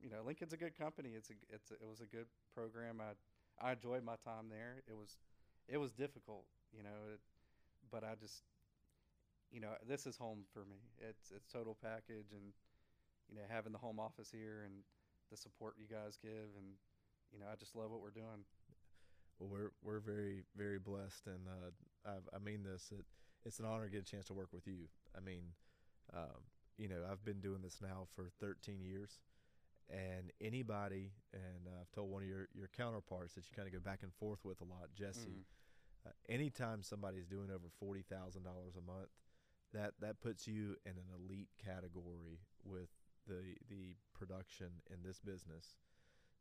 you 0.00 0.08
know, 0.08 0.24
Lincoln's 0.24 0.54
a 0.54 0.56
good 0.56 0.78
company. 0.78 1.10
It's 1.14 1.28
a 1.28 1.34
it's 1.52 1.70
a, 1.70 1.74
it 1.74 1.88
was 1.90 2.00
a 2.00 2.06
good 2.06 2.24
program. 2.54 3.02
I 3.04 3.12
I 3.60 3.72
enjoyed 3.72 4.02
my 4.02 4.16
time 4.24 4.48
there. 4.48 4.80
It 4.88 4.96
was 4.96 5.18
it 5.70 5.78
was 5.78 5.92
difficult, 5.92 6.46
you 6.76 6.82
know, 6.84 7.14
it, 7.14 7.20
but 7.90 8.04
I 8.04 8.14
just 8.20 8.42
you 9.52 9.60
know, 9.60 9.72
this 9.88 10.06
is 10.06 10.16
home 10.16 10.44
for 10.52 10.64
me. 10.66 10.78
It's 10.98 11.30
it's 11.34 11.48
total 11.48 11.76
package, 11.80 12.32
and 12.32 12.52
you 13.28 13.36
know, 13.36 13.42
having 13.48 13.72
the 13.72 13.78
home 13.78 14.00
office 14.00 14.30
here 14.30 14.62
and 14.64 14.74
the 15.30 15.36
support 15.36 15.74
you 15.78 15.86
guys 15.86 16.18
give, 16.22 16.50
and 16.58 16.76
you 17.32 17.38
know, 17.40 17.46
I 17.52 17.56
just 17.56 17.76
love 17.76 17.90
what 17.90 18.00
we're 18.02 18.10
doing. 18.10 18.44
Well, 19.38 19.48
we're 19.50 19.72
we're 19.82 20.00
very 20.00 20.44
very 20.56 20.78
blessed, 20.78 21.26
and 21.26 21.46
uh, 21.48 22.10
I, 22.10 22.36
I 22.36 22.38
mean 22.38 22.62
this. 22.64 22.90
It, 22.92 23.04
it's 23.44 23.58
an 23.60 23.66
honor 23.66 23.86
to 23.86 23.90
get 23.90 24.02
a 24.02 24.04
chance 24.04 24.26
to 24.26 24.34
work 24.34 24.50
with 24.52 24.66
you. 24.66 24.88
I 25.16 25.20
mean, 25.20 25.42
um, 26.14 26.42
you 26.78 26.88
know, 26.88 27.02
I've 27.10 27.24
been 27.24 27.40
doing 27.40 27.62
this 27.62 27.80
now 27.82 28.06
for 28.14 28.30
13 28.40 28.80
years, 28.82 29.18
and 29.90 30.30
anybody, 30.40 31.12
and 31.32 31.66
uh, 31.66 31.80
I've 31.82 31.90
told 31.92 32.10
one 32.10 32.22
of 32.22 32.28
your 32.28 32.48
your 32.54 32.68
counterparts 32.76 33.34
that 33.34 33.44
you 33.44 33.52
kind 33.56 33.66
of 33.68 33.74
go 33.74 33.80
back 33.80 34.00
and 34.02 34.12
forth 34.14 34.44
with 34.44 34.60
a 34.60 34.64
lot, 34.64 34.90
Jesse. 34.94 35.30
Mhm. 35.30 35.44
Uh, 36.06 36.10
anytime 36.28 36.82
somebody's 36.82 37.26
doing 37.26 37.50
over 37.50 37.68
forty 37.78 38.02
thousand 38.02 38.42
dollars 38.44 38.74
a 38.76 38.80
month, 38.80 39.10
that 39.72 39.92
that 40.00 40.20
puts 40.20 40.46
you 40.48 40.76
in 40.84 40.92
an 40.92 41.08
elite 41.18 41.48
category 41.64 42.40
with 42.64 42.88
the 43.26 43.56
the 43.68 43.94
production 44.14 44.68
in 44.90 45.02
this 45.02 45.20
business. 45.20 45.76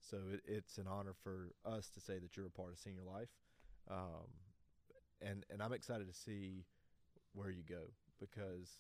So 0.02 0.18
it, 0.34 0.42
it's 0.46 0.78
an 0.78 0.88
honor 0.88 1.14
for 1.24 1.52
us 1.66 1.90
to 1.90 2.00
say 2.00 2.20
that 2.20 2.38
you're 2.38 2.46
a 2.48 2.52
part 2.52 2.72
of 2.72 2.80
Senior 2.80 3.04
Life, 3.04 3.30
um, 3.90 4.28
and 5.22 5.46
and 5.50 5.62
I'm 5.62 5.74
excited 5.74 6.08
to 6.08 6.14
see 6.14 6.66
where 7.34 7.50
you 7.52 7.64
go 7.68 7.92
because 8.20 8.80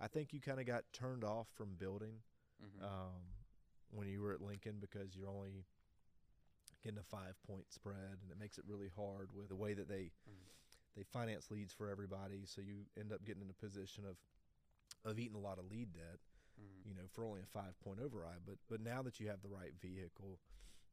I 0.00 0.06
think 0.08 0.32
you 0.32 0.40
kind 0.40 0.60
of 0.60 0.66
got 0.66 0.84
turned 0.92 1.24
off 1.24 1.48
from 1.54 1.74
building 1.78 2.20
Mhm. 2.62 2.82
um, 2.84 3.22
when 3.90 4.06
you 4.08 4.20
were 4.22 4.32
at 4.32 4.40
Lincoln 4.40 4.78
because 4.80 5.16
you're 5.16 5.28
only 5.28 5.64
getting 6.84 6.98
a 6.98 7.02
five 7.02 7.34
point 7.46 7.64
spread 7.72 8.20
and 8.22 8.30
it 8.30 8.38
makes 8.38 8.58
it 8.58 8.64
really 8.68 8.88
hard 8.94 9.32
with 9.34 9.48
the 9.48 9.56
way 9.56 9.72
that 9.74 9.88
they 9.88 10.12
Mhm. 10.28 10.46
they 10.94 11.02
finance 11.02 11.50
leads 11.50 11.72
for 11.72 11.88
everybody 11.88 12.44
so 12.46 12.60
you 12.60 12.84
end 12.96 13.10
up 13.12 13.24
getting 13.24 13.42
in 13.42 13.50
a 13.50 13.54
position 13.54 14.04
of 14.04 14.16
of 15.04 15.18
eating 15.18 15.34
a 15.36 15.40
lot 15.40 15.58
of 15.58 15.64
lead 15.66 15.92
debt 15.92 16.20
Mhm. 16.60 16.86
you 16.86 16.94
know, 16.94 17.08
for 17.08 17.24
only 17.24 17.40
a 17.42 17.46
five 17.46 17.76
point 17.80 17.98
override. 17.98 18.44
But 18.46 18.58
but 18.68 18.80
now 18.80 19.02
that 19.02 19.18
you 19.18 19.26
have 19.28 19.42
the 19.42 19.48
right 19.48 19.74
vehicle, 19.80 20.38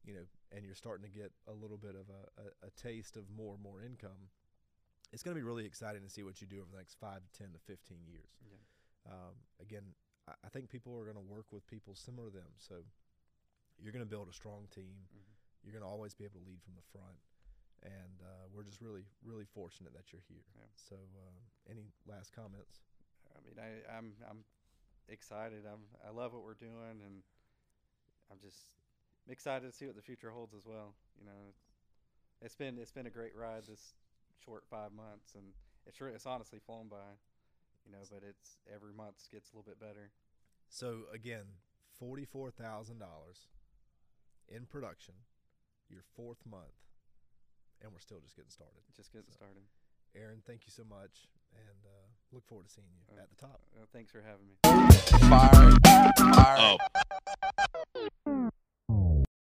you 0.02 0.12
know, 0.14 0.26
and 0.50 0.64
you're 0.64 0.74
starting 0.74 1.04
to 1.06 1.12
get 1.16 1.32
a 1.46 1.52
little 1.52 1.78
bit 1.78 1.94
of 1.94 2.10
a, 2.10 2.28
a, 2.42 2.66
a 2.66 2.70
taste 2.72 3.16
of 3.16 3.30
more 3.30 3.54
and 3.54 3.62
more 3.62 3.80
income, 3.80 4.28
it's 5.12 5.22
going 5.22 5.36
to 5.36 5.38
be 5.38 5.44
really 5.44 5.64
exciting 5.64 6.02
to 6.02 6.08
see 6.10 6.24
what 6.24 6.40
you 6.40 6.48
do 6.48 6.60
over 6.62 6.70
the 6.72 6.78
next 6.78 6.94
five 6.96 7.22
to 7.22 7.30
ten 7.38 7.52
to 7.52 7.58
fifteen 7.60 8.04
years. 8.08 8.34
Yeah. 8.40 9.12
Um, 9.12 9.34
again, 9.60 9.94
I, 10.26 10.32
I 10.44 10.48
think 10.48 10.68
people 10.68 10.98
are 10.98 11.04
going 11.04 11.14
to 11.16 11.22
work 11.32 11.52
with 11.52 11.64
people 11.68 11.94
similar 11.94 12.28
to 12.30 12.36
them. 12.38 12.52
So 12.58 12.82
you're 13.78 13.92
going 13.92 14.04
to 14.04 14.10
build 14.10 14.28
a 14.28 14.32
strong 14.32 14.66
team. 14.74 15.06
Mhm. 15.14 15.31
You're 15.62 15.72
going 15.72 15.86
to 15.86 15.88
always 15.88 16.14
be 16.14 16.24
able 16.24 16.40
to 16.40 16.46
lead 16.46 16.62
from 16.62 16.74
the 16.74 16.86
front. 16.90 17.18
And 17.82 18.22
uh, 18.22 18.46
we're 18.54 18.62
just 18.62 18.80
really, 18.80 19.02
really 19.24 19.44
fortunate 19.44 19.92
that 19.94 20.12
you're 20.12 20.22
here. 20.28 20.46
Yeah. 20.54 20.70
So, 20.76 20.94
um, 20.94 21.34
any 21.66 21.90
last 22.06 22.30
comments? 22.30 22.86
I 23.34 23.40
mean, 23.42 23.58
I, 23.58 23.82
I'm 23.90 24.12
I'm 24.28 24.44
excited. 25.08 25.66
I'm 25.66 25.82
I 26.06 26.14
love 26.14 26.32
what 26.32 26.44
we're 26.44 26.54
doing, 26.54 27.02
and 27.02 27.22
I'm 28.30 28.38
just 28.38 28.70
I'm 29.26 29.32
excited 29.32 29.66
to 29.66 29.76
see 29.76 29.86
what 29.86 29.96
the 29.96 30.02
future 30.02 30.30
holds 30.30 30.54
as 30.54 30.64
well. 30.64 30.94
You 31.18 31.26
know, 31.26 31.40
it's, 31.48 31.62
it's 32.40 32.54
been 32.54 32.78
it's 32.78 32.92
been 32.92 33.06
a 33.06 33.10
great 33.10 33.34
ride 33.34 33.66
this 33.66 33.94
short 34.44 34.64
five 34.70 34.92
months, 34.92 35.34
and 35.34 35.44
it's 35.86 36.00
re- 36.00 36.12
it's 36.14 36.26
honestly 36.26 36.58
flown 36.64 36.88
by. 36.88 37.18
You 37.84 37.90
know, 37.90 37.98
but 38.10 38.22
it's 38.22 38.58
every 38.72 38.92
month 38.92 39.16
gets 39.32 39.50
a 39.50 39.56
little 39.56 39.68
bit 39.68 39.80
better. 39.80 40.12
So 40.68 41.10
again, 41.12 41.58
forty-four 41.98 42.50
thousand 42.52 42.98
dollars 43.00 43.48
in 44.48 44.66
production, 44.66 45.14
your 45.92 46.02
fourth 46.16 46.38
month, 46.48 46.74
and 47.82 47.92
we're 47.92 48.00
still 48.00 48.20
just 48.20 48.34
getting 48.34 48.50
started. 48.50 48.80
Just 48.96 49.12
getting 49.12 49.30
So- 49.30 49.36
started. 49.44 49.62
Aaron, 50.14 50.42
thank 50.46 50.66
you 50.66 50.70
so 50.72 50.84
much, 50.84 51.28
and 51.54 51.86
uh, 51.86 52.08
look 52.32 52.44
forward 52.46 52.66
to 52.66 52.72
seeing 52.72 52.88
you 52.92 53.16
Uh, 53.16 53.22
at 53.22 53.30
the 53.30 53.36
top. 53.36 53.60
Uh, 53.76 53.86
thanks 53.92 54.10
for 54.10 54.20
having 54.20 54.46
me. 54.46 54.56
Fire. 55.28 55.72
Fire. 56.34 56.76
Oh. 58.26 58.31